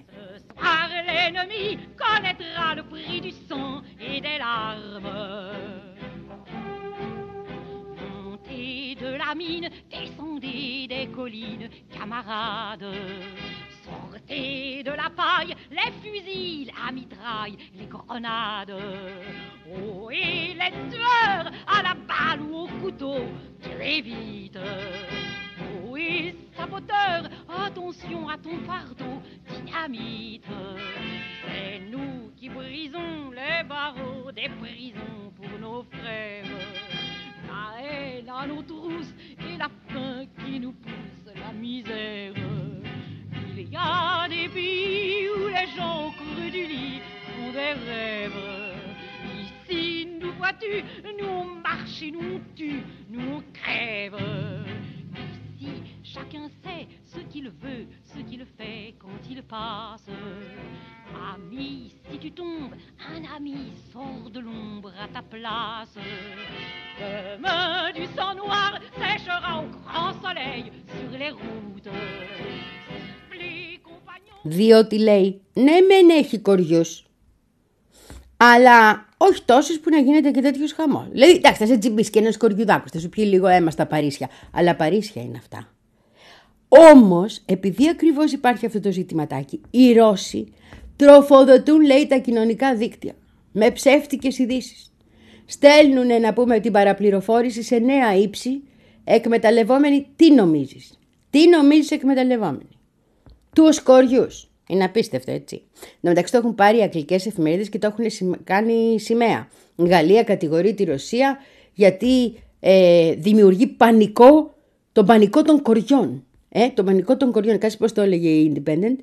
Par 0.55 0.89
l'ennemi 1.07 1.65
connaîtra 2.03 2.65
le 2.77 2.83
prix 2.91 3.19
du 3.25 3.31
sang 3.47 3.73
et 4.09 4.19
des 4.25 4.37
larmes. 4.45 5.92
De 8.73 9.17
la 9.17 9.35
mine, 9.35 9.69
descendez 9.91 10.87
des 10.87 11.07
collines, 11.13 11.69
camarades. 11.91 12.85
Sortez 13.83 14.81
de 14.83 14.91
la 14.91 15.09
paille, 15.09 15.55
les 15.69 15.91
fusils, 16.01 16.71
la 16.73 16.91
mitraille, 16.91 17.57
les 17.75 17.85
grenades. 17.85 18.75
Oh, 19.69 20.09
et 20.09 20.55
les 20.55 20.89
tueurs 20.89 21.51
à 21.67 21.83
la 21.83 21.93
balle 21.93 22.41
ou 22.41 22.63
au 22.63 22.67
couteau, 22.81 23.25
tirez 23.61 24.01
vite. 24.01 24.57
Oh, 25.85 25.95
et 25.95 26.35
saboteur, 26.57 27.29
attention 27.47 28.27
à 28.27 28.37
ton 28.37 28.57
fardeau, 28.65 29.21
dynamite. 29.49 30.45
C'est 31.45 31.79
nous 31.91 32.31
qui 32.35 32.49
brisons 32.49 33.29
les 33.31 33.63
barreaux 33.67 34.31
des 34.31 34.49
prisons 34.49 35.31
pour 35.35 35.59
nos 35.59 35.83
frères. 35.83 36.82
La 38.25 38.47
trousses 38.65 39.13
et 39.37 39.57
la 39.57 39.67
faim 39.89 40.25
qui 40.39 40.57
nous 40.57 40.71
pousse 40.71 41.33
la 41.35 41.51
misère. 41.51 42.33
Il 43.57 43.69
y 43.69 43.75
a 43.75 44.27
des 44.29 44.47
pays 44.47 45.27
où 45.29 45.47
les 45.47 45.67
gens 45.75 46.11
courent 46.17 46.51
du 46.51 46.65
lit 46.65 47.01
font 47.25 47.51
des 47.51 47.73
rêves. 47.85 48.31
Ici, 49.41 50.07
nous 50.21 50.31
vois-tu, 50.33 50.83
nous 51.19 51.27
on 51.27 51.45
marche 51.55 52.01
et 52.01 52.11
nous 52.11 52.35
on 52.35 52.55
tue, 52.55 52.83
nous 53.09 53.35
on 53.35 53.43
crève. 53.51 54.17
Ici, 55.59 55.81
chacun 56.03 56.47
sait 56.63 56.87
ce 57.03 57.19
qu'il 57.19 57.49
veut, 57.49 57.87
ce 58.05 58.19
qu'il 58.19 58.45
fait 58.57 58.95
quand 58.99 59.29
il 59.29 59.43
passe. 59.43 60.09
Ami, 61.33 61.91
si 62.09 62.17
tu 62.23 62.29
tombes, 62.39 62.73
un 63.15 63.23
ami 63.37 63.59
sort 63.91 64.27
de 64.35 64.39
l'ombre 64.45 64.91
à 65.03 65.07
ta 65.15 65.21
place. 65.33 65.95
Demain, 66.99 67.91
du 67.97 68.05
sang 68.15 68.33
noir 68.41 68.71
séchera 69.01 69.51
au 69.61 69.67
grand 69.77 70.13
soleil 70.23 70.63
sur 70.93 71.09
les 71.21 71.31
routes. 71.41 71.89
Les 73.41 73.79
compagnons. 73.87 74.41
Διότι 74.43 74.99
λέει, 74.99 75.41
ναι 75.53 75.79
μεν 75.81 76.09
έχει 76.09 76.39
κοριούς, 76.39 77.05
αλλά 78.37 79.05
όχι 79.17 79.43
τόσους 79.43 79.79
που 79.79 79.89
να 79.89 79.99
γίνεται 79.99 80.31
και 80.31 80.41
τέτοιος 80.41 80.73
χαμός. 80.73 81.07
Δηλαδή, 81.11 81.31
εντάξει, 81.31 81.59
θα 81.59 81.65
σε 81.65 81.77
τσιμπήσει 81.77 82.09
και 82.09 82.19
ένας 82.19 82.37
κοριουδάκος, 82.37 82.91
θα 82.91 82.99
σου 82.99 83.09
πιει 83.09 83.25
λίγο 83.27 83.47
αίμα 83.47 83.71
στα 83.71 83.85
Παρίσια. 83.85 84.29
Αλλά 84.51 84.75
Παρίσια 84.75 85.21
είναι 85.21 85.37
αυτά. 85.37 85.67
Όμως, 86.67 87.41
επειδή 87.45 87.89
ακριβώς 87.89 88.31
υπάρχει 88.31 88.65
αυτό 88.65 88.79
το 88.79 88.91
ζητηματάκι, 88.91 89.61
οι 89.69 89.93
Ρώσοι 89.93 90.53
τροφοδοτούν, 91.05 91.81
λέει, 91.81 92.07
τα 92.07 92.17
κοινωνικά 92.17 92.75
δίκτυα 92.75 93.13
με 93.51 93.71
ψεύτικες 93.71 94.37
ειδήσεις. 94.37 94.91
Στέλνουν, 95.45 96.21
να 96.21 96.33
πούμε, 96.33 96.59
την 96.59 96.71
παραπληροφόρηση 96.71 97.63
σε 97.63 97.77
νέα 97.77 98.15
ύψη, 98.15 98.61
εκμεταλλευόμενοι 99.03 100.07
τι 100.15 100.31
νομίζεις; 100.33 100.99
Τι 101.29 101.49
νομίζεις 101.49 101.91
εκμεταλλευόμενοι. 101.91 102.67
Τους 103.55 103.81
κοριούς. 103.81 104.47
Είναι 104.67 104.83
απίστευτο, 104.83 105.31
έτσι. 105.31 105.55
Εν 105.73 105.89
τω 106.01 106.09
μεταξύ 106.09 106.31
το 106.31 106.37
έχουν 106.37 106.55
πάρει 106.55 106.77
οι 106.77 106.81
αγγλικές 106.81 107.25
εφημερίδες 107.25 107.69
και 107.69 107.79
το 107.79 107.87
έχουν 107.87 108.09
συμ- 108.09 108.35
κάνει 108.43 108.99
σημαία. 108.99 109.47
Η 109.75 109.87
Γαλλία 109.87 110.23
κατηγορεί 110.23 110.73
τη 110.73 110.83
Ρωσία 110.83 111.37
γιατί 111.73 112.33
ε, 112.59 113.13
δημιουργεί 113.13 113.67
πανικό, 113.67 114.53
τον 114.91 115.05
πανικό 115.05 115.41
των 115.41 115.61
κοριών. 115.61 116.23
Ε, 116.49 116.67
τον 116.67 116.85
πανικό 116.85 117.17
των 117.17 117.31
κοριών. 117.31 117.57
Κάτσε 117.57 117.77
πώς 117.77 117.93
το 117.93 118.01
έλεγε 118.01 118.29
η 118.29 118.53
Independent. 118.55 118.95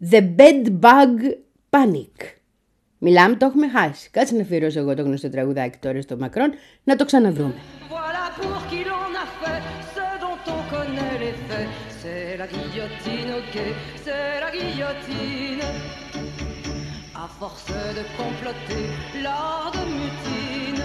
The 0.00 0.22
bed 0.22 0.78
bug 0.80 1.10
panic. 1.70 2.38
Μιλάμε, 2.98 3.36
το 3.36 3.46
έχουμε 3.46 3.68
χάσει. 3.68 4.10
Κάτσε 4.10 4.34
να 4.34 4.42
αφιερώσω 4.42 4.78
εγώ 4.78 4.94
το 4.94 5.02
γνωστό 5.02 5.30
τραγουδάκι 5.30 5.78
τώρα 5.78 6.00
στο 6.00 6.16
Μακρόν, 6.16 6.50
να 6.84 6.96
το 6.96 7.04
ξαναβρούμε. 7.04 7.54
Voilà 7.90 8.24
pour 8.38 8.58
qui 8.68 8.80
l'on 8.88 9.10
a 9.24 9.26
fait 9.40 9.62
ce 9.94 10.06
dont 10.22 10.40
on 10.54 10.60
connaît 10.74 11.16
les 11.24 11.36
faits. 11.46 11.68
C'est 12.00 12.36
la 12.42 12.46
guillotine, 12.54 13.30
ok, 13.40 13.56
c'est 14.04 14.34
la 14.44 14.50
guillotine. 14.56 15.64
À 17.24 17.26
force 17.38 17.72
de 17.98 18.04
comploter 18.20 18.84
lors 19.26 19.70
de 19.76 19.84
mutine, 19.98 20.84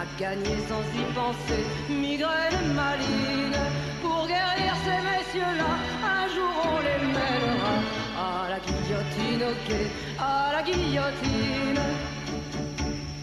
à 0.00 0.02
gagner 0.22 0.58
sans 0.68 0.86
y 1.02 1.04
penser, 1.18 1.62
migraine 2.04 2.62
maline. 2.80 3.60
Pour 4.02 4.20
guérir 4.34 4.72
ces 4.84 5.00
messieurs-là, 5.10 5.72
un 6.18 6.24
jour 6.34 6.54
on 6.72 6.78
les 6.86 7.00
mènera 7.16 7.74
à 8.16 8.48
la 8.48 8.58
guillotine, 8.66 9.42
ok, 9.52 9.70
à 10.18 10.52
la 10.52 10.62
guillotine. 10.62 11.80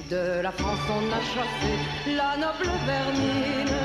De 0.10 0.42
la 0.42 0.52
France 0.52 0.86
on 0.90 1.06
a 1.20 1.22
chassé 1.34 1.74
la 2.20 2.32
noble 2.44 2.70
vermine 2.86 3.78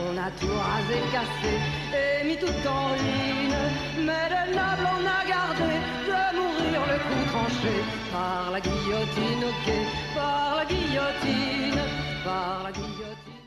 On 0.00 0.12
a 0.26 0.30
tout 0.38 0.56
rasé, 0.70 0.98
cassé 1.14 1.54
et 2.00 2.24
mis 2.28 2.36
tout 2.36 2.60
en 2.68 2.82
ruine 2.92 3.60
Mais 4.06 4.26
le 4.34 4.42
noble 4.58 4.86
on 4.96 5.02
a 5.18 5.20
gardé 5.32 5.72
de 6.08 6.20
mourir 6.38 6.80
le 6.90 6.98
cou 7.06 7.18
tranché 7.32 7.74
Par 8.12 8.52
la 8.54 8.60
guillotine, 8.60 9.42
ok, 9.52 9.68
par 10.14 10.50
la 10.58 10.64
guillotine, 10.72 11.82
par 12.24 12.62
la 12.66 12.70
guillotine 12.70 13.42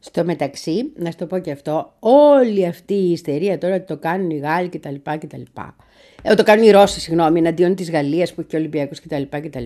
Στο 0.00 0.24
μεταξύ, 0.24 0.92
να 0.96 1.10
σου 1.10 1.16
το 1.16 1.26
πω 1.26 1.38
και 1.38 1.50
αυτό, 1.50 1.92
όλη 1.98 2.66
αυτή 2.66 2.94
η 2.94 3.10
ιστερία 3.10 3.58
τώρα 3.58 3.74
ότι 3.74 3.86
το 3.86 3.96
κάνουν 3.96 4.30
οι 4.30 4.38
Γάλλοι 4.38 4.68
κτλ. 4.68 4.94
κτλ. 5.18 5.42
Ε, 6.22 6.34
το 6.34 6.42
κάνουν 6.42 6.64
οι 6.64 6.70
Ρώσοι, 6.70 7.00
συγγνώμη, 7.00 7.38
εναντίον 7.38 7.74
της 7.74 7.90
Γαλλίας 7.90 8.34
που 8.34 8.40
έχει 8.40 8.48
και 8.48 8.56
Ολυμπιακού 8.56 8.94
κτλ. 9.02 9.22
κτλ. 9.30 9.64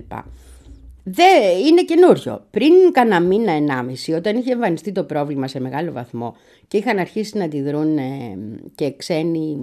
Δεν 1.05 1.59
είναι 1.67 1.83
καινούριο. 1.83 2.47
Πριν 2.51 2.73
κάνα 2.93 3.21
μήνα, 3.21 3.53
ενάμιση, 3.53 4.13
όταν 4.13 4.37
είχε 4.37 4.53
εμφανιστεί 4.53 4.93
το 4.93 5.05
πρόβλημα 5.05 5.49
σε 5.49 5.61
μεγάλο 5.61 5.93
βαθμό 5.93 6.37
και 6.69 6.77
είχαν 6.77 6.99
αρχίσει 6.99 7.39
να 7.39 7.45
αντιδρούν 7.45 7.99
ε, 7.99 8.39
και 8.75 8.95
ξένοι 8.97 9.61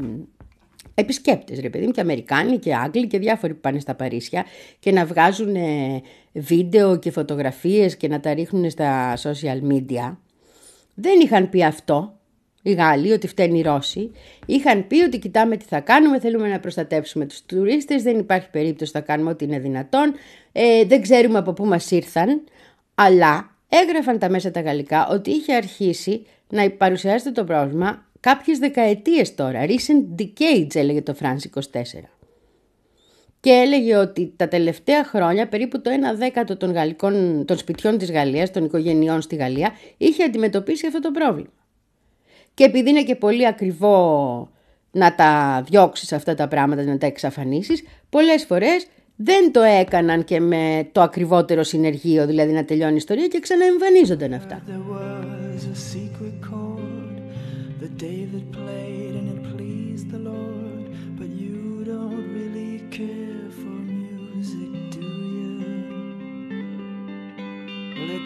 επισκέπτες, 0.94 1.60
ρε 1.60 1.70
παιδί 1.70 1.86
μου, 1.86 1.92
και 1.92 2.02
Αμερικάνοι 2.02 2.58
και 2.58 2.76
Άγγλοι 2.76 3.08
και 3.08 3.20
διάφοροι 3.20 3.54
που 3.54 3.60
πάνε 3.60 3.80
στα 3.80 3.96
Παρίσια 3.96 4.46
και 4.80 4.92
να 4.92 5.06
βγάζουν 5.06 5.56
ε, 5.56 6.02
βίντεο 6.32 6.98
και 6.98 7.12
φωτογραφίες 7.12 7.98
και 7.98 8.08
να 8.08 8.20
τα 8.20 8.34
ρίχνουν 8.34 8.70
στα 8.70 9.18
social 9.18 9.72
media. 9.72 10.16
Δεν 10.94 11.20
είχαν 11.20 11.50
πει 11.50 11.64
αυτό. 11.64 12.19
Οι 12.62 12.72
Γάλλοι, 12.72 13.12
ότι 13.12 13.28
φταίνει 13.28 13.60
οι 13.60 13.62
Ρώσοι, 13.62 14.12
είχαν 14.46 14.88
πει 14.88 15.04
ότι 15.04 15.20
κοιτάμε 15.20 15.58
τι 15.58 15.66
θα 15.66 15.80
κάνουμε, 15.80 16.20
θέλουμε 16.20 16.48
να 16.48 16.60
προστατεύσουμε 16.60 17.26
τους 17.26 17.42
τουρίστες, 17.46 18.04
δεν 18.04 18.20
υπάρχει 18.20 18.50
περίπτωση 18.50 18.92
να 18.94 19.02
κάνουμε 19.02 19.30
ό,τι 19.30 19.46
είναι 19.46 19.60
δυνατόν, 19.60 20.14
ε, 20.52 20.86
δεν 20.86 21.02
ξέρουμε 21.02 21.38
από 21.38 21.54
πού 21.54 21.66
μας 21.66 21.92
ήρθαν, 21.92 22.44
αλλά 22.96 23.56
έγραφαν 23.70 24.20
τα 24.20 24.30
μέσα 24.30 24.52
τα 24.52 24.62
γαλλικά 24.62 25.08
ότι 25.08 25.32
είχε 25.32 25.54
αρχίσει 25.54 26.26
να 26.50 26.70
παρουσιάζεται 26.70 27.32
το 27.32 27.44
πρόβλημα 27.44 28.06
κάποιες 28.20 28.58
δεκαετίες 28.58 29.36
τώρα. 29.36 29.66
Recent 29.66 30.22
decades 30.22 30.76
έλεγε 30.76 31.02
το 31.02 31.16
France 31.22 31.60
24. 31.60 31.62
Και 33.40 33.50
έλεγε 33.50 33.96
ότι 33.96 34.34
τα 34.36 34.48
τελευταία 34.48 35.04
χρόνια 35.04 35.48
περίπου 35.48 35.82
το 35.82 35.92
1 36.14 36.18
δέκατο 36.18 36.58
των, 36.58 36.72
γαλλικών, 36.72 37.46
των 37.46 37.58
σπιτιών 37.58 37.98
της 37.98 38.12
Γαλλίας, 38.12 38.52
των 38.52 38.66
οικογενειών 38.66 39.22
στη 39.22 39.36
Γαλλία, 39.36 39.72
είχε 39.98 40.24
αντιμετωπίσει 40.24 40.88
αυτό 40.88 41.00
το 41.00 41.12
πρόβλημα. 41.12 41.59
Και 42.60 42.66
επειδή 42.66 42.90
είναι 42.90 43.04
και 43.04 43.16
πολύ 43.16 43.48
ακριβό 43.48 44.50
να 44.92 45.16
τα 45.16 45.64
διώξεις 45.70 46.14
αυτά 46.14 46.36
τα 46.36 46.48
πράγματα, 46.48 46.84
να 46.84 46.98
τα 46.98 47.06
εξαφανίσεις, 47.06 47.84
πολλές 48.10 48.46
φορές 48.46 48.88
δεν 49.16 49.52
το 49.52 49.62
έκαναν 49.62 50.24
και 50.24 50.40
με 50.40 50.90
το 50.92 51.02
ακριβότερο 51.02 51.64
συνεργείο, 51.64 52.26
δηλαδή 52.26 52.52
να 52.52 52.66
τελειώνει 52.66 52.94
η 52.94 52.96
ιστορία 52.96 53.28
και 53.28 53.40
ξαναεμφανίζονταν 53.40 54.34
αυτά. 54.34 54.62
There 54.68 54.84
was 54.92 55.66
a 55.66 55.76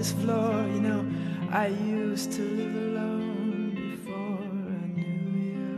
this 0.00 0.12
floor. 0.12 0.54
You 0.74 0.80
know, 0.88 1.02
I 1.50 1.66
used 1.66 2.32
to 2.32 2.42
live 2.60 2.76
alone 2.88 3.74
before 3.90 4.44
I 4.82 4.86
knew 4.96 5.34
you. 5.46 5.68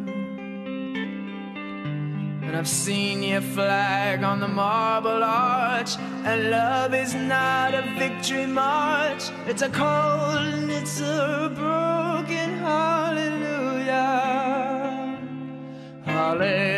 And 2.47 2.53
I've 2.59 2.73
seen 2.85 3.17
your 3.25 3.41
flag 3.57 4.23
on 4.23 4.39
the 4.39 4.53
marble 4.65 5.23
arch. 5.25 5.93
And 6.29 6.51
love 6.51 6.95
is 6.95 7.13
not 7.15 7.75
a 7.75 7.83
victory 7.99 8.47
march, 8.47 9.23
it's 9.51 9.63
a 9.63 9.71
cold 9.81 10.43
and 10.55 10.71
it's 10.71 11.01
a 11.01 11.51
broken 11.63 12.49
hallelujah. 12.69 14.11
Hallelujah. 16.05 16.72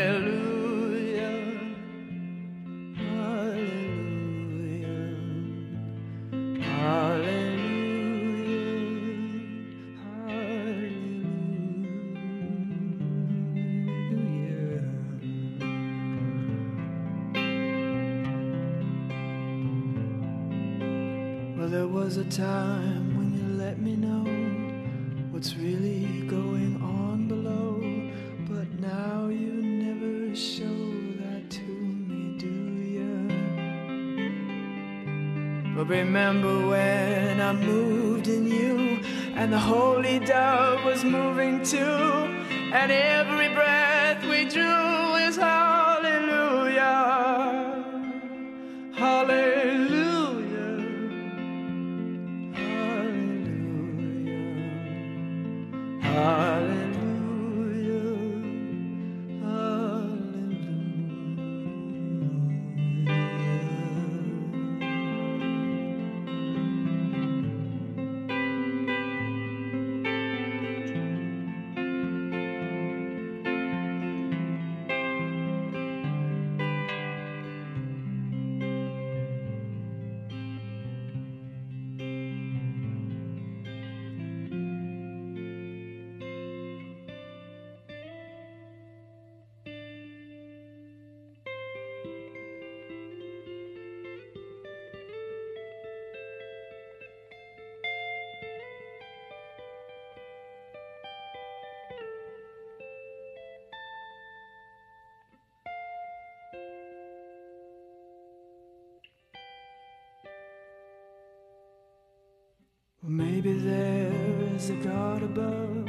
Maybe 113.06 113.52
there 113.52 114.12
is 114.54 114.70
a 114.70 114.74
God 114.76 115.22
above, 115.22 115.84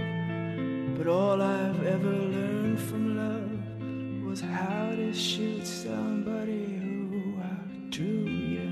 but 0.97 1.07
all 1.07 1.41
I've 1.41 1.85
ever 1.85 2.11
learned 2.11 2.79
from 2.79 3.15
love 3.17 4.27
was 4.27 4.41
how 4.41 4.89
to 4.89 5.13
shoot 5.13 5.65
somebody 5.65 6.65
who 6.75 7.35
outdrew 7.41 8.05
you. 8.05 8.71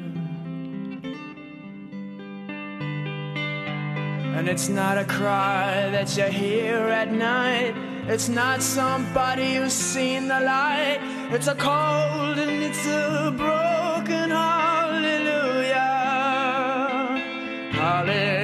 And 4.36 4.50
it's 4.50 4.68
not 4.68 4.98
a 4.98 5.06
cry 5.06 5.90
that 5.92 6.18
you 6.18 6.26
hear 6.26 6.78
at 6.78 7.12
night. 7.12 7.76
It's 8.08 8.28
not 8.28 8.62
somebody 8.62 9.56
who's 9.56 9.72
seen 9.72 10.28
the 10.28 10.42
light. 10.42 11.00
It's 11.32 11.48
a 11.48 11.56
cold 11.56 12.38
and 12.38 12.64
it's 12.64 12.86
a 12.88 13.34
broken 13.38 13.53
valley. 18.06 18.43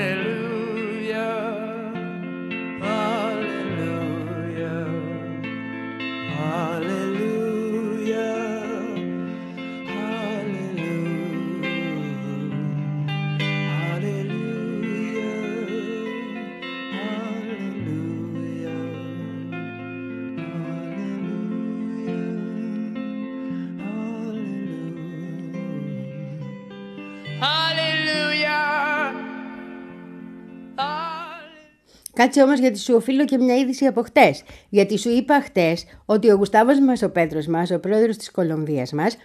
Κάτσε 32.20 32.42
όμως 32.42 32.60
γιατί 32.60 32.80
σου 32.80 32.94
οφείλω 32.96 33.26
και 33.26 33.38
μια 33.38 33.56
είδηση 33.56 33.86
από 33.86 34.02
χτες. 34.02 34.44
Γιατί 34.70 34.98
σου 34.98 35.10
είπα 35.10 35.42
χτες 35.42 35.86
ότι 36.06 36.30
ο 36.32 36.36
Γουστάβος 36.36 36.80
μας, 36.80 37.02
ο 37.02 37.10
Πέτρος 37.10 37.48
μας, 37.48 37.72
ο 37.72 37.80
πρόεδρος 37.80 38.18
της 38.18 38.32
Κολομβίας 38.32 38.92
μας, 38.92 39.18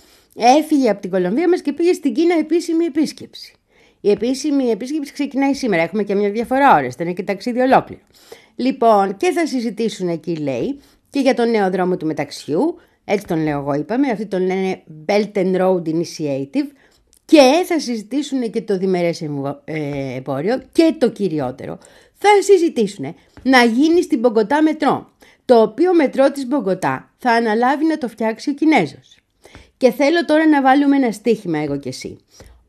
έφυγε 0.59 0.91
από 0.91 1.01
την 1.01 1.11
Κολομβία 1.11 1.49
μας 1.49 1.63
και 1.63 1.73
πήγε 1.73 1.93
στην 1.93 2.15
Κίνα 2.15 2.35
επίσημη 2.39 2.85
επίσκεψη. 2.85 3.55
Η 4.01 4.11
επίσημη 4.11 4.65
επίσκεψη 4.65 5.13
ξεκινάει 5.13 5.55
σήμερα. 5.55 5.83
Έχουμε 5.83 6.03
και 6.03 6.15
μια 6.15 6.31
διαφορά 6.31 6.77
ώρες. 6.77 6.95
Ήταν 6.95 7.15
και 7.15 7.23
ταξίδι 7.23 7.61
ολόκληρο. 7.61 8.01
Λοιπόν, 8.57 9.17
και 9.17 9.31
θα 9.31 9.47
συζητήσουν 9.47 10.09
εκεί, 10.09 10.37
λέει, 10.37 10.81
και 11.11 11.21
για 11.21 11.35
τον 11.35 11.51
νέο 11.51 11.71
δρόμο 11.71 11.97
του 11.97 12.07
μεταξιού. 12.07 12.79
Έτσι 13.05 13.27
τον 13.27 13.43
λέω 13.43 13.59
εγώ, 13.59 13.75
είπαμε. 13.75 14.09
Αυτοί 14.11 14.27
τον 14.27 14.47
λένε 14.47 14.83
Belt 15.07 15.33
and 15.35 15.57
Road 15.57 15.83
Initiative. 15.89 16.69
Και 17.27 17.63
θα 17.67 17.81
συζητήσουν 17.81 18.51
και 18.51 18.63
το 18.63 18.79
διμερές 18.79 19.23
εμβο- 19.23 19.61
ε, 19.65 20.15
εμπόριο 20.17 20.63
και 20.73 20.95
το 20.99 21.11
κυριότερο. 21.11 21.79
Θα 22.27 22.43
συζητήσουν 22.43 23.15
να 23.43 23.65
γίνει 23.65 24.03
στην 24.03 24.19
Μπογκοτά 24.19 24.63
μετρό. 24.63 25.11
Το 25.45 25.63
οποίο 25.63 25.95
μετρό 25.95 26.31
της 26.31 26.47
Μπογκοτά 26.47 27.11
θα 27.19 27.31
αναλάβει 27.31 27.85
να 27.85 27.99
το 27.99 28.09
φτιάξει 28.09 28.51
ο 28.51 28.53
Κινέζος. 28.53 29.19
Και 29.77 29.91
θέλω 29.91 30.25
τώρα 30.25 30.47
να 30.49 30.63
βάλουμε 30.63 30.97
ένα 30.97 31.13
στίχημα 31.13 31.59
εγώ 31.59 31.79
και 31.79 31.89
εσύ. 31.89 32.19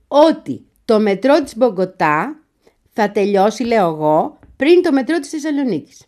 Ότι 0.08 0.66
το 0.86 1.00
μετρό 1.00 1.44
της 1.44 1.58
Μπογκοτά 1.58 2.40
θα 2.94 3.12
τελειώσει, 3.12 3.64
λέω 3.64 3.88
εγώ, 3.88 4.40
πριν 4.56 4.82
το 4.82 4.92
μετρό 4.92 5.20
της 5.20 5.30
Θεσσαλονίκης. 5.30 6.06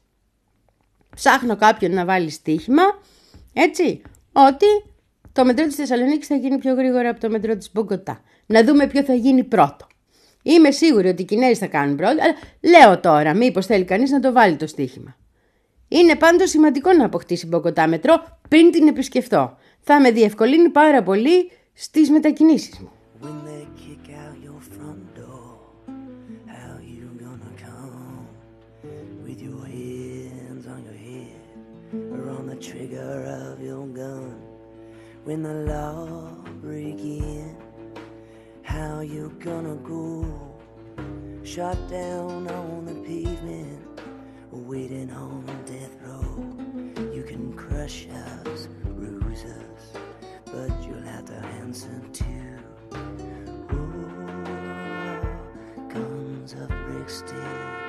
Ψάχνω 1.16 1.56
κάποιον 1.56 1.94
να 1.94 2.06
βάλει 2.06 2.30
στοίχημα, 2.30 2.84
έτσι, 3.54 4.02
ότι 4.32 4.66
το 5.34 5.46
μετρό 5.46 5.66
της 5.66 5.76
Θεσσαλονίκης 5.76 6.28
θα 6.28 6.36
γίνει 6.36 6.58
πιο 6.58 6.74
γρήγορα 6.74 7.10
από 7.10 7.20
το 7.20 7.30
μετρό 7.30 7.58
της 7.58 7.72
Μπογκοτά. 7.74 8.22
Να 8.46 8.64
δούμε 8.64 8.88
ποιο 8.88 9.04
θα 9.04 9.14
γίνει 9.14 9.44
πρώτο. 9.44 9.88
Είμαι 10.48 10.72
σίγουρη 10.72 11.08
ότι 11.08 11.22
οι 11.22 11.26
Κινέζοι 11.26 11.60
θα 11.60 11.68
κάνουν 11.68 11.96
πρώτο, 11.96 12.12
αλλά 12.12 12.34
λέω 12.62 13.00
τώρα, 13.00 13.34
μήπως 13.34 13.66
θέλει 13.66 13.84
κανείς 13.84 14.12
να 14.12 14.20
το 14.20 14.32
βάλει 14.32 14.56
το 14.56 14.68
στοίχημα. 14.68 15.16
Είναι 15.88 16.16
πάντως 16.16 16.50
σημαντικό 16.50 16.94
να 16.94 17.06
αποκτήσει 17.06 17.46
η 17.46 17.50
Μπογκοτά 17.52 17.88
μετρό 17.88 18.40
πριν 18.50 18.72
την 18.72 18.88
επισκεφτώ. 18.88 19.58
Θα 19.80 20.02
με 20.02 20.12
διευκολύνει 20.12 20.70
πάρα 20.70 21.04
πολύ 21.04 21.52
στις 21.74 22.10
μετακινήσεις 22.10 22.80
μου. 22.80 22.92
When 23.22 23.38
they 23.48 23.66
kick 23.84 24.10
out 24.24 24.38
your 24.48 24.62
front 24.76 25.04
door, 25.20 25.50
how 26.56 26.74
you 26.96 27.08
gonna 27.24 27.54
come? 27.66 28.28
With 29.26 29.40
your 29.48 29.64
hands 29.78 30.66
on 30.74 30.80
your 30.88 31.00
head 31.08 31.42
or 32.14 32.24
on 32.38 32.44
the 32.52 32.60
trigger 32.70 33.14
of 33.44 33.56
your 33.70 33.86
gun? 34.02 34.36
When 35.28 35.40
the 35.50 35.58
law 35.72 36.06
break 36.66 37.00
in, 37.22 37.57
how 38.78 39.00
you 39.00 39.36
gonna 39.40 39.76
go? 39.78 40.24
Shot 41.44 41.78
down 41.90 42.48
on 42.48 42.86
the 42.86 42.94
pavement, 43.08 44.02
waiting 44.52 45.12
on 45.12 45.44
death 45.66 45.98
row. 46.06 47.12
You 47.12 47.24
can 47.24 47.54
crush 47.54 48.08
us, 48.46 48.68
bruise 48.84 49.46
us, 49.46 49.98
but 50.46 50.70
you'll 50.86 51.02
have 51.02 51.26
to 51.26 51.38
answer 51.60 52.02
too. 52.14 52.24
guns 55.90 56.54
of 56.54 56.70
Brixton. 56.70 57.38
Mm, 57.38 57.87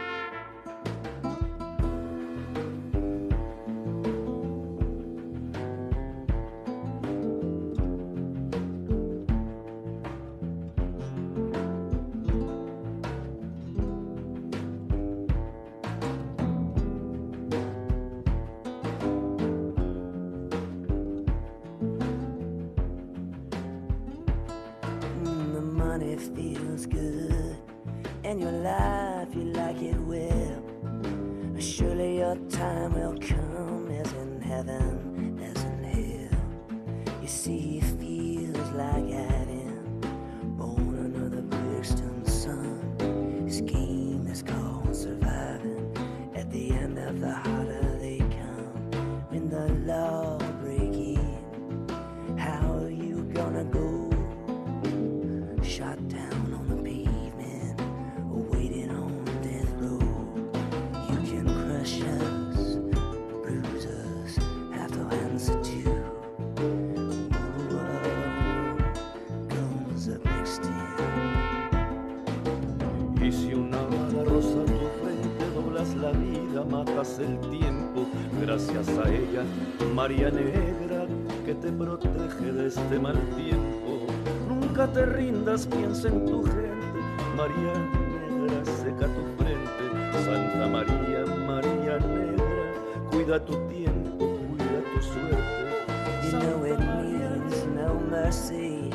te 84.99 85.07
rindas, 85.07 85.65
piensa 85.67 86.09
en 86.09 86.27
tu 86.27 86.43
gente, 86.43 86.99
María 87.37 87.73
Negra, 87.95 88.65
seca 88.65 89.07
tu 89.07 89.23
frente, 89.37 89.85
Santa 90.25 90.67
María, 90.67 91.25
María 91.47 91.99
Negra, 92.01 92.73
cuida 93.09 93.39
tu 93.45 93.55
tiempo, 93.69 94.19
cuida 94.19 94.81
tu 94.93 95.01
suerte. 95.01 96.33
You 96.33 96.39
know 96.41 96.65
it 96.65 96.81
means 96.81 97.67
no 97.77 97.95
mercy. 98.11 98.91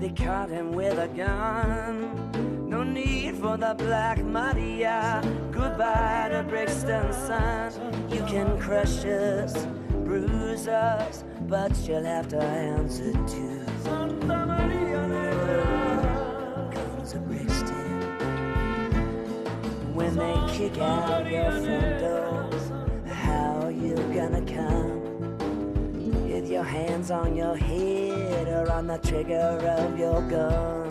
They 0.00 0.08
caught 0.08 0.48
him 0.48 0.72
with 0.72 0.98
a 0.98 1.08
gun. 1.08 2.08
No 2.66 2.82
need 2.82 3.36
for 3.36 3.58
the 3.58 3.74
Black 3.76 4.24
Maria. 4.24 5.20
Goodbye 5.52 6.30
to 6.30 6.44
Brixton 6.48 7.12
Sun. 7.12 7.72
You 8.08 8.24
can 8.24 8.58
crush 8.58 9.04
us, 9.04 9.66
bruise 10.02 10.66
us, 10.66 11.24
but 11.46 11.76
you'll 11.86 12.04
have 12.04 12.28
to 12.28 12.40
answer 12.40 13.12
to 13.12 13.66
Santa 13.84 14.46
Maria 14.46 15.31
When 19.92 20.16
they 20.16 20.34
kick 20.50 20.78
out 20.78 21.30
your 21.30 21.50
front 21.50 22.00
doors, 22.00 22.72
how 23.06 23.68
you 23.68 23.94
gonna 24.14 24.40
come? 24.46 25.36
With 26.26 26.50
your 26.50 26.64
hands 26.64 27.10
on 27.10 27.36
your 27.36 27.54
head 27.54 28.48
or 28.48 28.72
on 28.72 28.86
the 28.86 28.96
trigger 28.96 29.58
of 29.78 29.98
your 29.98 30.22
gun. 30.22 30.88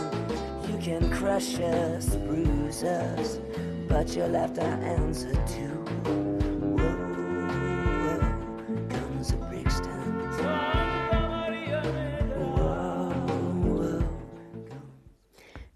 You 0.70 0.78
can 0.78 1.10
crush 1.10 1.60
us, 1.60 2.16
bruise 2.16 2.84
us, 2.84 3.40
but 3.88 4.16
you'll 4.16 4.36
have 4.36 4.54
answer 4.60 5.34
to. 5.34 5.81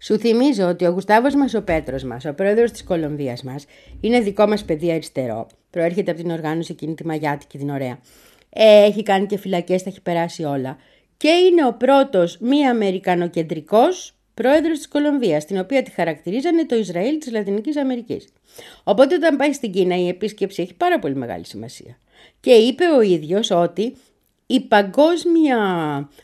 Σου 0.06 0.18
θυμίζω 0.18 0.68
ότι 0.68 0.86
ο 0.86 0.90
Γουστάβος 0.90 1.34
μας 1.34 1.54
ο 1.54 1.62
Πέτρος 1.62 2.02
μας, 2.02 2.24
ο 2.24 2.34
πρόεδρος 2.34 2.70
της 2.70 2.84
Κολομβίας 2.84 3.42
μας, 3.42 3.64
είναι 4.00 4.20
δικό 4.20 4.46
μας 4.46 4.64
παιδί 4.64 4.90
αριστερό. 4.90 5.46
Προέρχεται 5.70 6.10
από 6.10 6.20
την 6.20 6.30
οργάνωση 6.30 6.72
εκείνη 6.72 6.94
τη 6.94 7.06
Μαγιάτικη, 7.06 7.58
την 7.58 7.70
ωραία. 7.70 7.98
Ε, 8.50 8.84
έχει 8.84 9.02
κάνει 9.02 9.26
και 9.26 9.38
φυλακές, 9.38 9.82
τα 9.82 9.90
έχει 9.90 10.00
περάσει 10.00 10.44
όλα. 10.44 10.76
Και 11.16 11.28
είναι 11.28 11.66
ο 11.66 11.72
πρώτος 11.72 12.38
μη 12.38 12.66
αμερικανοκεντρικός 12.66 14.14
πρόεδρος 14.34 14.76
της 14.76 14.88
Κολομβίας, 14.88 15.44
την 15.44 15.58
οποία 15.58 15.82
τη 15.82 15.90
χαρακτηρίζανε 15.90 16.64
το 16.64 16.76
Ισραήλ 16.76 17.18
της 17.18 17.32
Λατινικής 17.32 17.76
Αμερικής. 17.76 18.28
Οπότε 18.84 19.14
όταν 19.14 19.36
πάει 19.36 19.52
στην 19.52 19.72
Κίνα 19.72 19.96
η 19.96 20.08
επίσκεψη 20.08 20.62
έχει 20.62 20.74
πάρα 20.74 20.98
πολύ 20.98 21.14
μεγάλη 21.14 21.46
σημασία. 21.46 21.98
Και 22.40 22.52
είπε 22.52 22.84
ο 22.96 23.00
ίδιος 23.00 23.50
ότι 23.50 23.96
η 24.46 24.60
παγκόσμια, 24.60 25.58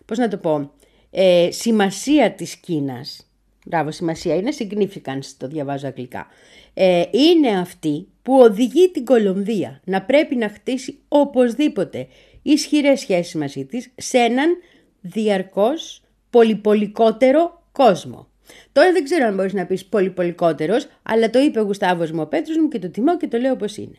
πώς 0.04 0.18
να 0.18 0.28
το 0.28 0.36
πω, 0.36 0.70
ε, 1.10 1.48
σημασία 1.50 2.32
της 2.32 2.56
Κίνας, 2.56 3.26
μπράβο 3.64 3.90
σημασία, 3.90 4.34
είναι 4.34 4.52
significance 4.58 5.24
το 5.36 5.48
διαβάζω 5.48 5.86
αγγλικά, 5.86 6.26
ε, 6.74 7.02
είναι 7.10 7.58
αυτή 7.58 8.08
που 8.22 8.38
οδηγεί 8.38 8.90
την 8.90 9.04
Κολομβία 9.04 9.80
να 9.84 10.02
πρέπει 10.02 10.36
να 10.36 10.48
χτίσει 10.48 10.98
οπωσδήποτε 11.08 12.06
ισχυρές 12.42 13.00
σχέσεις 13.00 13.34
μαζί 13.34 13.64
της 13.64 13.92
σε 13.96 14.18
έναν 14.18 14.56
διαρκώς 15.00 16.02
πολυπολικότερο 16.30 17.62
κόσμο. 17.72 18.26
Τώρα 18.72 18.92
δεν 18.92 19.04
ξέρω 19.04 19.26
αν 19.26 19.34
μπορείς 19.34 19.52
να 19.52 19.66
πεις 19.66 19.84
πολυπολικότερος, 19.84 20.86
αλλά 21.02 21.30
το 21.30 21.38
είπε 21.38 21.60
ο 21.60 21.62
Γουστάβος 21.62 22.10
μου 22.10 22.20
ο 22.20 22.26
Πέτρος 22.26 22.56
μου 22.56 22.68
και 22.68 22.78
το 22.78 22.90
τιμώ 22.90 23.16
και 23.16 23.28
το 23.28 23.38
λέω 23.38 23.52
όπως 23.52 23.76
είναι. 23.76 23.96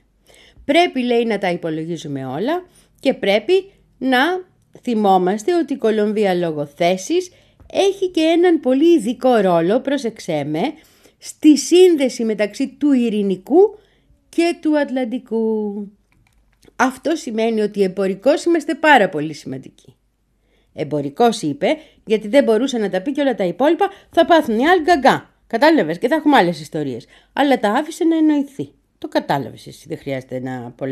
Πρέπει 0.66 1.04
λέει 1.04 1.26
να 1.26 1.38
τα 1.38 1.52
υπολογίζουμε 1.52 2.26
όλα 2.26 2.66
και 3.00 3.14
πρέπει 3.14 3.72
να 3.98 4.20
θυμόμαστε 4.82 5.56
ότι 5.56 5.74
η 5.74 5.78
Κολομβία 5.78 6.34
λόγω 6.34 6.66
θέσης 6.66 7.32
έχει 7.74 8.10
και 8.10 8.22
έναν 8.22 8.60
πολύ 8.60 8.94
ειδικό 8.94 9.36
ρόλο, 9.36 9.80
πρόσεξέ 9.80 10.44
με, 10.44 10.62
στη 11.18 11.58
σύνδεση 11.58 12.24
μεταξύ 12.24 12.68
του 12.68 12.92
ειρηνικού 12.92 13.78
και 14.30 14.58
του 14.62 14.80
Ατλαντικού. 14.80 15.88
Αυτό 16.76 17.16
σημαίνει 17.16 17.62
ότι 17.62 17.84
εμπορικώς 17.84 18.44
είμαστε 18.44 18.76
πάρα 18.76 19.10
πολύ 19.10 19.34
σημαντικοί. 19.34 19.96
Εμπορικός 20.74 21.42
είπε, 21.42 21.78
γιατί 22.06 22.28
δεν 22.28 22.44
μπορούσε 22.44 22.78
να 22.78 22.90
τα 22.90 23.02
πει 23.02 23.12
και 23.12 23.22
όλα 23.22 23.36
τα 23.36 23.44
υπόλοιπα 23.44 23.90
θα 24.10 24.26
πάθουν 24.26 24.60
οι 24.60 24.68
άλλοι 24.68 24.82
γκαγκά. 24.82 25.30
Κατάλαβες 25.48 25.98
και 25.98 26.08
θα 26.08 26.16
έχουμε 26.16 26.38
άλλες 26.38 26.60
ιστορίες. 26.60 27.06
Αλλά 27.34 27.60
τα 27.60 27.72
άφησε 27.72 28.04
να 28.04 28.18
εννοηθεί. 28.18 28.72
Το 28.98 29.08
κατάλαβες 29.08 29.68
εσύ, 29.68 29.86
δεν 29.88 29.98
χρειάζεται 29.98 30.40
να 30.40 30.74
πω 30.78 30.86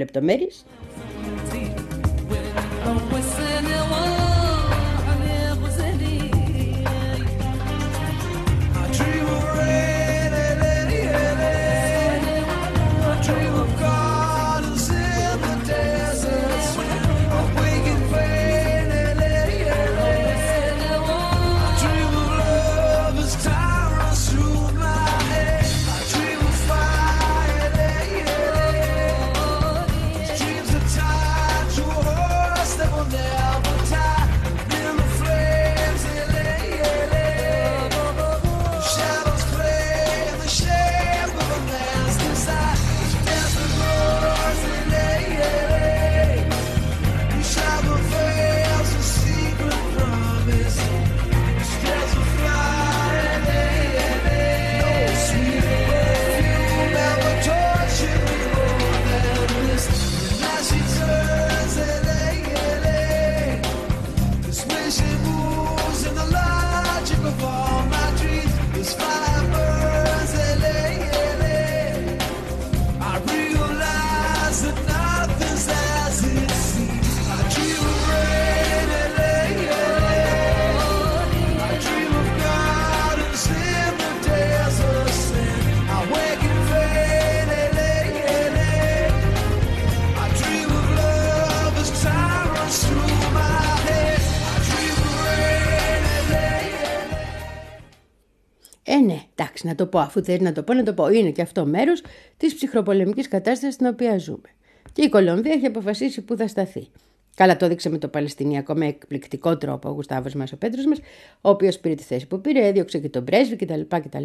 να 99.72 99.78
το 99.78 99.86
πω, 99.86 100.00
αφού 100.00 100.24
θέλει 100.24 100.42
να 100.42 100.52
το 100.52 100.64
πω, 100.64 100.74
να 100.74 100.84
το 100.84 100.94
πω. 100.94 101.10
Είναι 101.10 101.30
και 101.30 101.42
αυτό 101.42 101.66
μέρος 101.66 102.04
της 102.38 102.56
ψυχροπολεμικής 102.56 103.28
κατάστασης 103.28 103.74
στην 103.74 103.86
οποία 103.86 104.18
ζούμε. 104.18 104.50
Και 104.94 105.02
η 105.02 105.10
Κολομβία 105.10 105.54
έχει 105.54 105.66
αποφασίσει 105.66 106.22
πού 106.22 106.38
θα 106.38 106.48
σταθεί. 106.48 106.88
Καλά 107.36 107.58
το 107.58 107.66
έδειξε 107.66 107.90
με 107.90 107.98
το 107.98 108.08
Παλαιστινιακό 108.08 108.74
με 108.74 108.86
εκπληκτικό 108.86 109.58
τρόπο 109.58 109.90
ο 109.90 109.92
Γουστάβος 109.92 110.34
μας, 110.34 110.52
ο 110.52 110.58
Πέτρος 110.58 110.86
μας, 110.86 110.98
ο 111.42 111.50
οποίος 111.50 111.80
πήρε 111.80 111.96
τη 111.96 112.04
θέση 112.04 112.28
που 112.28 112.42
πήρε, 112.42 112.68
έδιωξε 112.68 113.00
και 113.00 113.10
τον 113.10 113.24
πρέσβη 113.24 113.56
κτλ. 113.56 113.82
κτλ. 113.88 114.24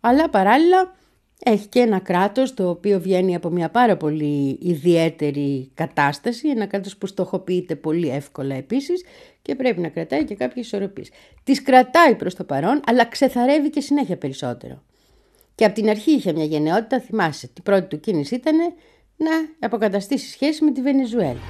Αλλά 0.00 0.30
παράλληλα 0.30 0.94
έχει 1.48 1.66
και 1.66 1.80
ένα 1.80 1.98
κράτος 1.98 2.54
το 2.54 2.68
οποίο 2.68 3.00
βγαίνει 3.00 3.34
από 3.34 3.48
μια 3.50 3.70
πάρα 3.70 3.96
πολύ 3.96 4.58
ιδιαίτερη 4.62 5.70
κατάσταση, 5.74 6.48
ένα 6.48 6.66
κράτος 6.66 6.96
που 6.96 7.06
στοχοποιείται 7.06 7.76
πολύ 7.76 8.08
εύκολα 8.08 8.54
επίσης 8.54 9.04
και 9.42 9.54
πρέπει 9.54 9.80
να 9.80 9.88
κρατάει 9.88 10.24
και 10.24 10.34
κάποιες 10.34 10.66
ισορροπίες. 10.66 11.10
Τις 11.44 11.62
κρατάει 11.62 12.14
προς 12.14 12.34
το 12.34 12.44
παρόν, 12.44 12.80
αλλά 12.86 13.04
ξεθαρεύει 13.04 13.70
και 13.70 13.80
συνέχεια 13.80 14.16
περισσότερο. 14.16 14.82
Και 15.54 15.64
από 15.64 15.74
την 15.74 15.88
αρχή 15.88 16.10
είχε 16.10 16.32
μια 16.32 16.44
γενναιότητα, 16.44 17.00
θυμάσαι, 17.00 17.46
την 17.46 17.62
πρώτη 17.62 17.86
του 17.86 18.00
κίνηση 18.00 18.34
ήταν 18.34 18.56
να 19.16 19.30
αποκαταστήσει 19.58 20.30
σχέση 20.30 20.64
με 20.64 20.72
τη 20.72 20.80
Βενεζουέλα. 20.80 21.40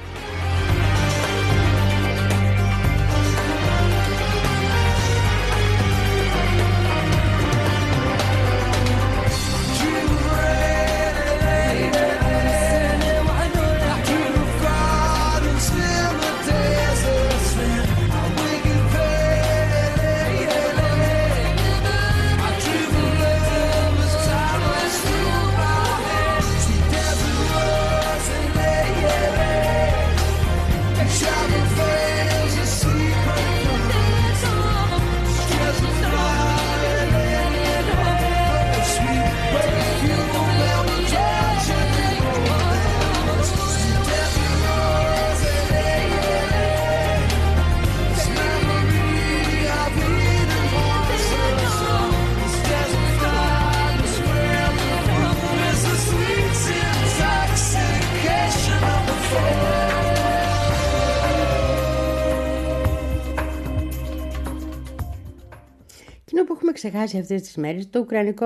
Ξεχάσει 66.77 67.17
αυτές 67.17 67.41
τις 67.41 67.55
μέρες, 67.55 67.89
το 67.89 67.99
ουκρανικό 67.99 68.45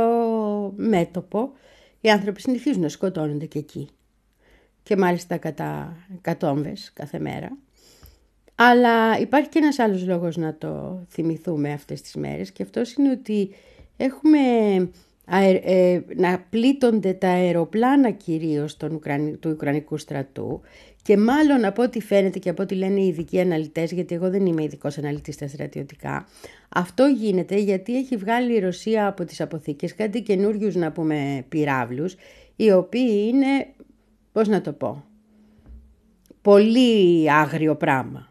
μέτωπο, 0.76 1.52
οι 2.02 2.10
άνθρωποι 2.10 2.42
συνεχίζουν 2.42 2.82
να 2.82 2.90
σκοτώνονται 2.90 3.46
και 3.46 3.60
εκεί. 3.60 3.90
Και 4.84 4.96
μάλιστα 4.98 5.38
κατά 5.38 5.96
εκατόμβες 6.18 6.92
κάθε 6.94 7.20
μέρα. 7.20 7.58
Αλλά 8.56 9.20
υπάρχει 9.20 9.50
και 9.50 9.60
ένας 9.60 9.80
άλλος 9.80 10.06
λόγος 10.08 10.38
να 10.38 10.56
το 10.58 11.04
θυμηθούμε 11.10 11.72
αυτές 11.72 12.02
τις 12.02 12.16
μέρες 12.16 12.52
και 12.52 12.64
αυτός 12.64 12.94
είναι 12.94 13.12
ότι 13.12 13.50
έχουμε 13.98 14.40
αε- 15.26 15.62
ε, 15.66 16.02
να 16.16 16.40
πλήττονται 16.50 17.14
τα 17.14 17.28
αεροπλάνα 17.28 18.12
κυρίως 18.12 18.78
των 18.78 18.92
Ουκρανι- 18.94 19.38
του 19.40 19.50
Ουκρανικού 19.50 19.98
στρατού 19.98 20.62
και 21.04 21.18
μάλλον 21.18 21.66
από 21.66 21.84
ό,τι 21.84 22.02
φαίνεται 22.02 22.40
και 22.40 22.50
από 22.50 22.64
ό,τι 22.64 22.76
λένε 22.76 23.00
οι 23.00 23.08
ειδικοί 23.08 23.40
αναλυτές, 23.40 23.92
γιατί 23.92 24.16
εγώ 24.16 24.30
δεν 24.30 24.46
είμαι 24.46 24.64
ειδικός 24.64 24.98
αναλυτής 24.98 25.36
στα 25.36 25.48
στρατιωτικά, 25.48 26.28
αυτό 26.70 27.06
γίνεται 27.06 27.56
γιατί 27.56 27.98
έχει 27.98 28.18
βγάλει 28.18 28.54
η 28.54 28.60
Ρωσία 28.60 29.08
από 29.08 29.26
τις 29.26 29.42
αποθήκες 29.42 29.96
κάτι 29.96 30.22
καινούριους 30.22 30.76
να 30.76 30.92
πούμε 30.92 31.46
πυράβλους, 31.50 32.16
οι 32.56 32.72
οποίοι 32.72 33.26
είναι, 33.28 33.68
πώς 34.32 34.48
να 34.48 34.62
το 34.62 34.72
πω, 34.74 35.04
πολύ 36.42 37.32
άγριο 37.32 37.76
πράγμα. 37.76 38.30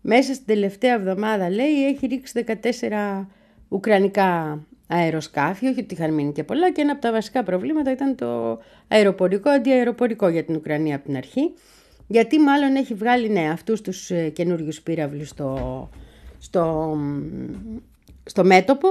Μέσα 0.00 0.34
στην 0.34 0.46
τελευταία 0.46 0.94
εβδομάδα, 0.94 1.50
λέει, 1.50 1.86
έχει 1.86 2.06
ρίξει 2.06 2.44
14 2.46 3.26
ουκρανικά 3.68 4.60
αεροσκάφη, 4.86 5.66
όχι 5.66 5.80
ότι 5.80 5.94
είχαν 5.94 6.14
μείνει 6.14 6.32
και 6.32 6.44
πολλά, 6.44 6.72
και 6.72 6.80
ένα 6.80 6.92
από 6.92 7.00
τα 7.00 7.12
βασικά 7.12 7.42
προβλήματα 7.42 7.90
ήταν 7.90 8.14
το 8.14 8.60
αεροπορικό, 8.88 9.50
αντιαεροπορικό 9.50 10.28
για 10.28 10.44
την 10.44 10.54
Ουκρανία 10.56 10.96
από 10.96 11.04
την 11.04 11.16
αρχή, 11.16 11.54
γιατί 12.06 12.38
μάλλον 12.38 12.76
έχει 12.76 12.94
βγάλει, 12.94 13.28
ναι, 13.28 13.50
αυτούς 13.50 13.80
τους 13.80 14.10
ε, 14.10 14.28
καινούριους 14.28 14.80
πύραυλους 14.80 15.28
στο, 15.28 15.88
στο, 16.38 16.96
στο 18.24 18.44
μέτωπο 18.44 18.88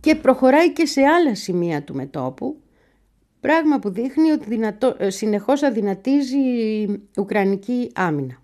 και 0.00 0.14
προχωράει 0.14 0.72
και 0.72 0.86
σε 0.86 1.02
άλλα 1.02 1.34
σημεία 1.34 1.82
του 1.82 1.94
μετόπου, 1.94 2.56
πράγμα 3.40 3.78
που 3.78 3.90
δείχνει 3.90 4.30
ότι 4.30 4.44
δυνατό, 4.48 4.94
ε, 4.98 5.10
συνεχώς 5.10 5.62
αδυνατίζει 5.62 6.38
η 6.38 7.00
Ουκρανική 7.16 7.90
άμυνα. 7.94 8.42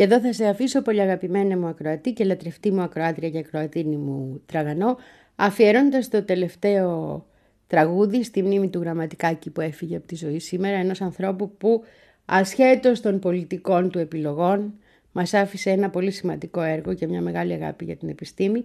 Και 0.00 0.06
εδώ 0.06 0.20
θα 0.20 0.32
σε 0.32 0.46
αφήσω 0.46 0.82
πολύ 0.82 1.00
αγαπημένη 1.00 1.56
μου 1.56 1.66
ακροατή 1.66 2.12
και 2.12 2.24
λατρευτή 2.24 2.70
μου 2.70 2.80
ακροάτρια 2.80 3.30
και 3.30 3.38
ακροατίνη 3.38 3.96
μου 3.96 4.42
τραγανό, 4.46 4.96
αφιερώνοντας 5.36 6.08
το 6.08 6.22
τελευταίο 6.22 7.26
τραγούδι 7.66 8.24
στη 8.24 8.42
μνήμη 8.42 8.68
του 8.68 8.80
γραμματικάκη 8.80 9.50
που 9.50 9.60
έφυγε 9.60 9.96
από 9.96 10.06
τη 10.06 10.14
ζωή 10.14 10.38
σήμερα, 10.38 10.76
ενός 10.76 11.00
ανθρώπου 11.00 11.56
που 11.56 11.84
ασχέτως 12.24 13.00
των 13.00 13.18
πολιτικών 13.18 13.90
του 13.90 13.98
επιλογών 13.98 14.74
μας 15.12 15.34
άφησε 15.34 15.70
ένα 15.70 15.90
πολύ 15.90 16.10
σημαντικό 16.10 16.60
έργο 16.60 16.94
και 16.94 17.06
μια 17.06 17.20
μεγάλη 17.20 17.52
αγάπη 17.52 17.84
για 17.84 17.96
την 17.96 18.08
επιστήμη 18.08 18.64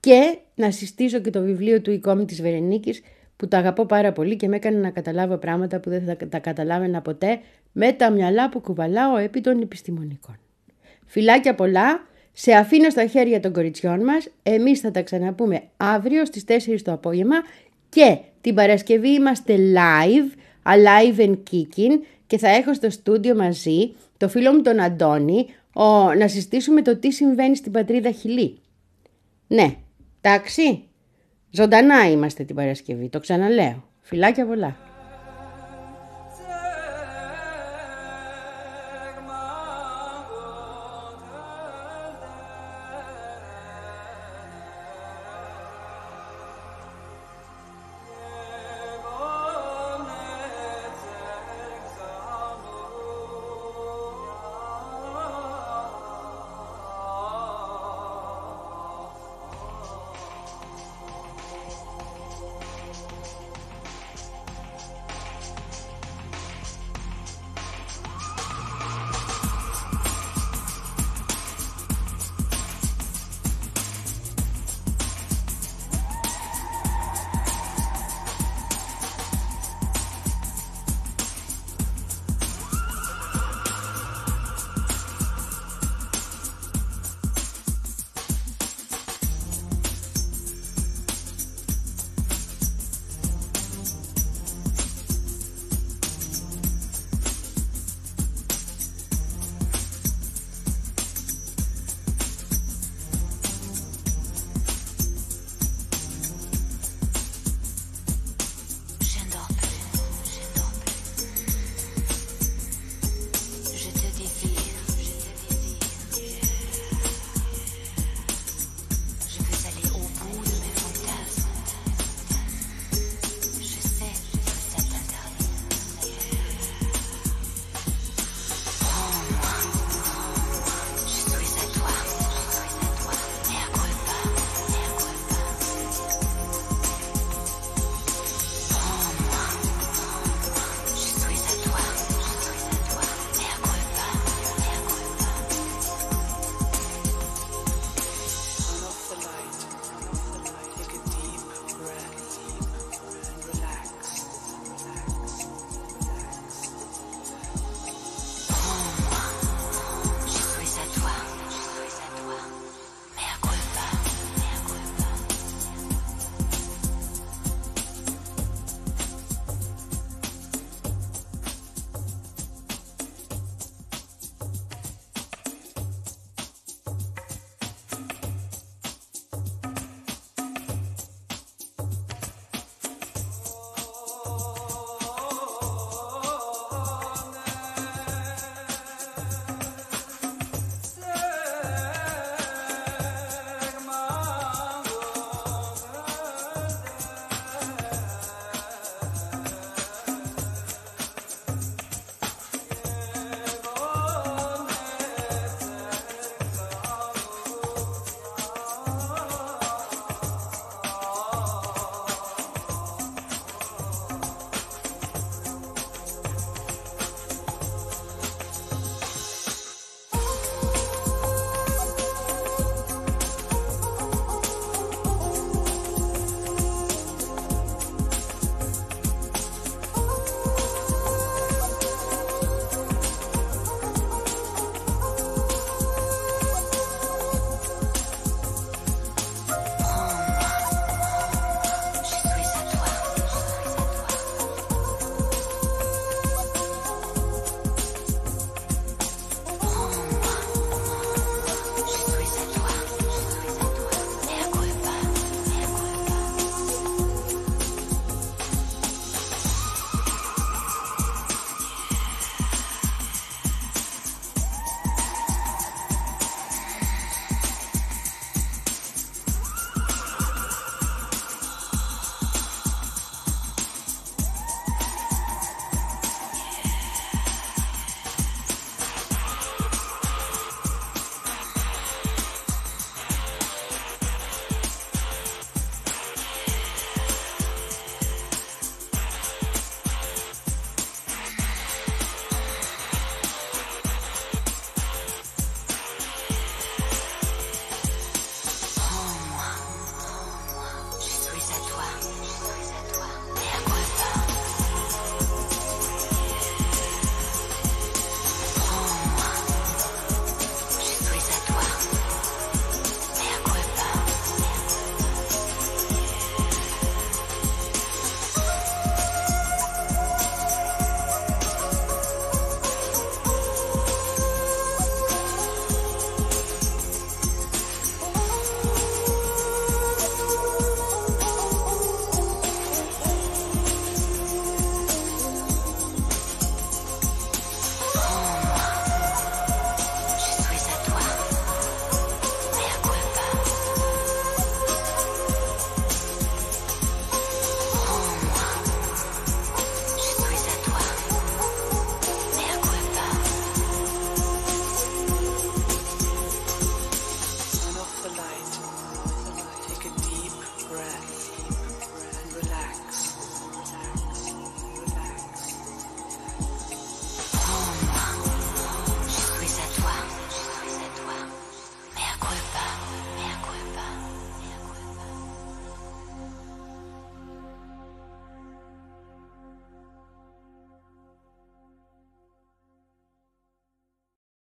και 0.00 0.38
να 0.54 0.70
συστήσω 0.70 1.18
και 1.20 1.30
το 1.30 1.40
βιβλίο 1.40 1.80
του 1.80 1.90
«Η 1.90 1.98
κόμη 1.98 2.24
της 2.24 2.42
Βερενίκης» 2.42 3.02
που 3.36 3.48
τα 3.48 3.58
αγαπώ 3.58 3.86
πάρα 3.86 4.12
πολύ 4.12 4.36
και 4.36 4.48
με 4.48 4.56
έκανε 4.56 4.78
να 4.78 4.90
καταλάβω 4.90 5.36
πράγματα 5.36 5.80
που 5.80 5.90
δεν 5.90 6.04
θα 6.04 6.28
τα 6.28 6.38
καταλάβαινα 6.38 7.02
ποτέ 7.02 7.40
με 7.72 7.92
τα 7.92 8.10
μυαλά 8.10 8.48
που 8.48 8.60
κουβαλάω 8.60 9.16
επί 9.16 9.40
των 9.40 9.60
επιστημονικών. 9.60 10.38
Φιλάκια 11.06 11.54
πολλά, 11.54 12.06
σε 12.32 12.52
αφήνω 12.52 12.90
στα 12.90 13.06
χέρια 13.06 13.40
των 13.40 13.52
κοριτσιών 13.52 14.04
μας, 14.04 14.28
εμείς 14.42 14.80
θα 14.80 14.90
τα 14.90 15.02
ξαναπούμε 15.02 15.62
αύριο 15.76 16.24
στις 16.24 16.44
4 16.46 16.82
το 16.82 16.92
απόγευμα 16.92 17.36
και 17.88 18.18
την 18.40 18.54
Παρασκευή 18.54 19.08
είμαστε 19.08 19.56
live, 19.74 20.38
alive 20.72 21.18
and 21.18 21.36
kicking 21.50 22.00
και 22.26 22.38
θα 22.38 22.48
έχω 22.48 22.74
στο 22.74 22.90
στούντιο 22.90 23.34
μαζί 23.34 23.94
το 24.16 24.28
φίλο 24.28 24.52
μου 24.52 24.62
τον 24.62 24.80
Αντώνη 24.80 25.46
ο, 25.72 26.14
να 26.14 26.28
συστήσουμε 26.28 26.82
το 26.82 26.96
τι 26.96 27.10
συμβαίνει 27.12 27.56
στην 27.56 27.72
πατρίδα 27.72 28.10
Χιλή. 28.10 28.58
Ναι, 29.46 29.76
τάξη, 30.20 30.82
ζωντανά 31.50 32.10
είμαστε 32.10 32.44
την 32.44 32.54
Παρασκευή, 32.54 33.08
το 33.08 33.20
ξαναλέω. 33.20 33.84
Φιλάκια 34.00 34.46
πολλά. 34.46 34.85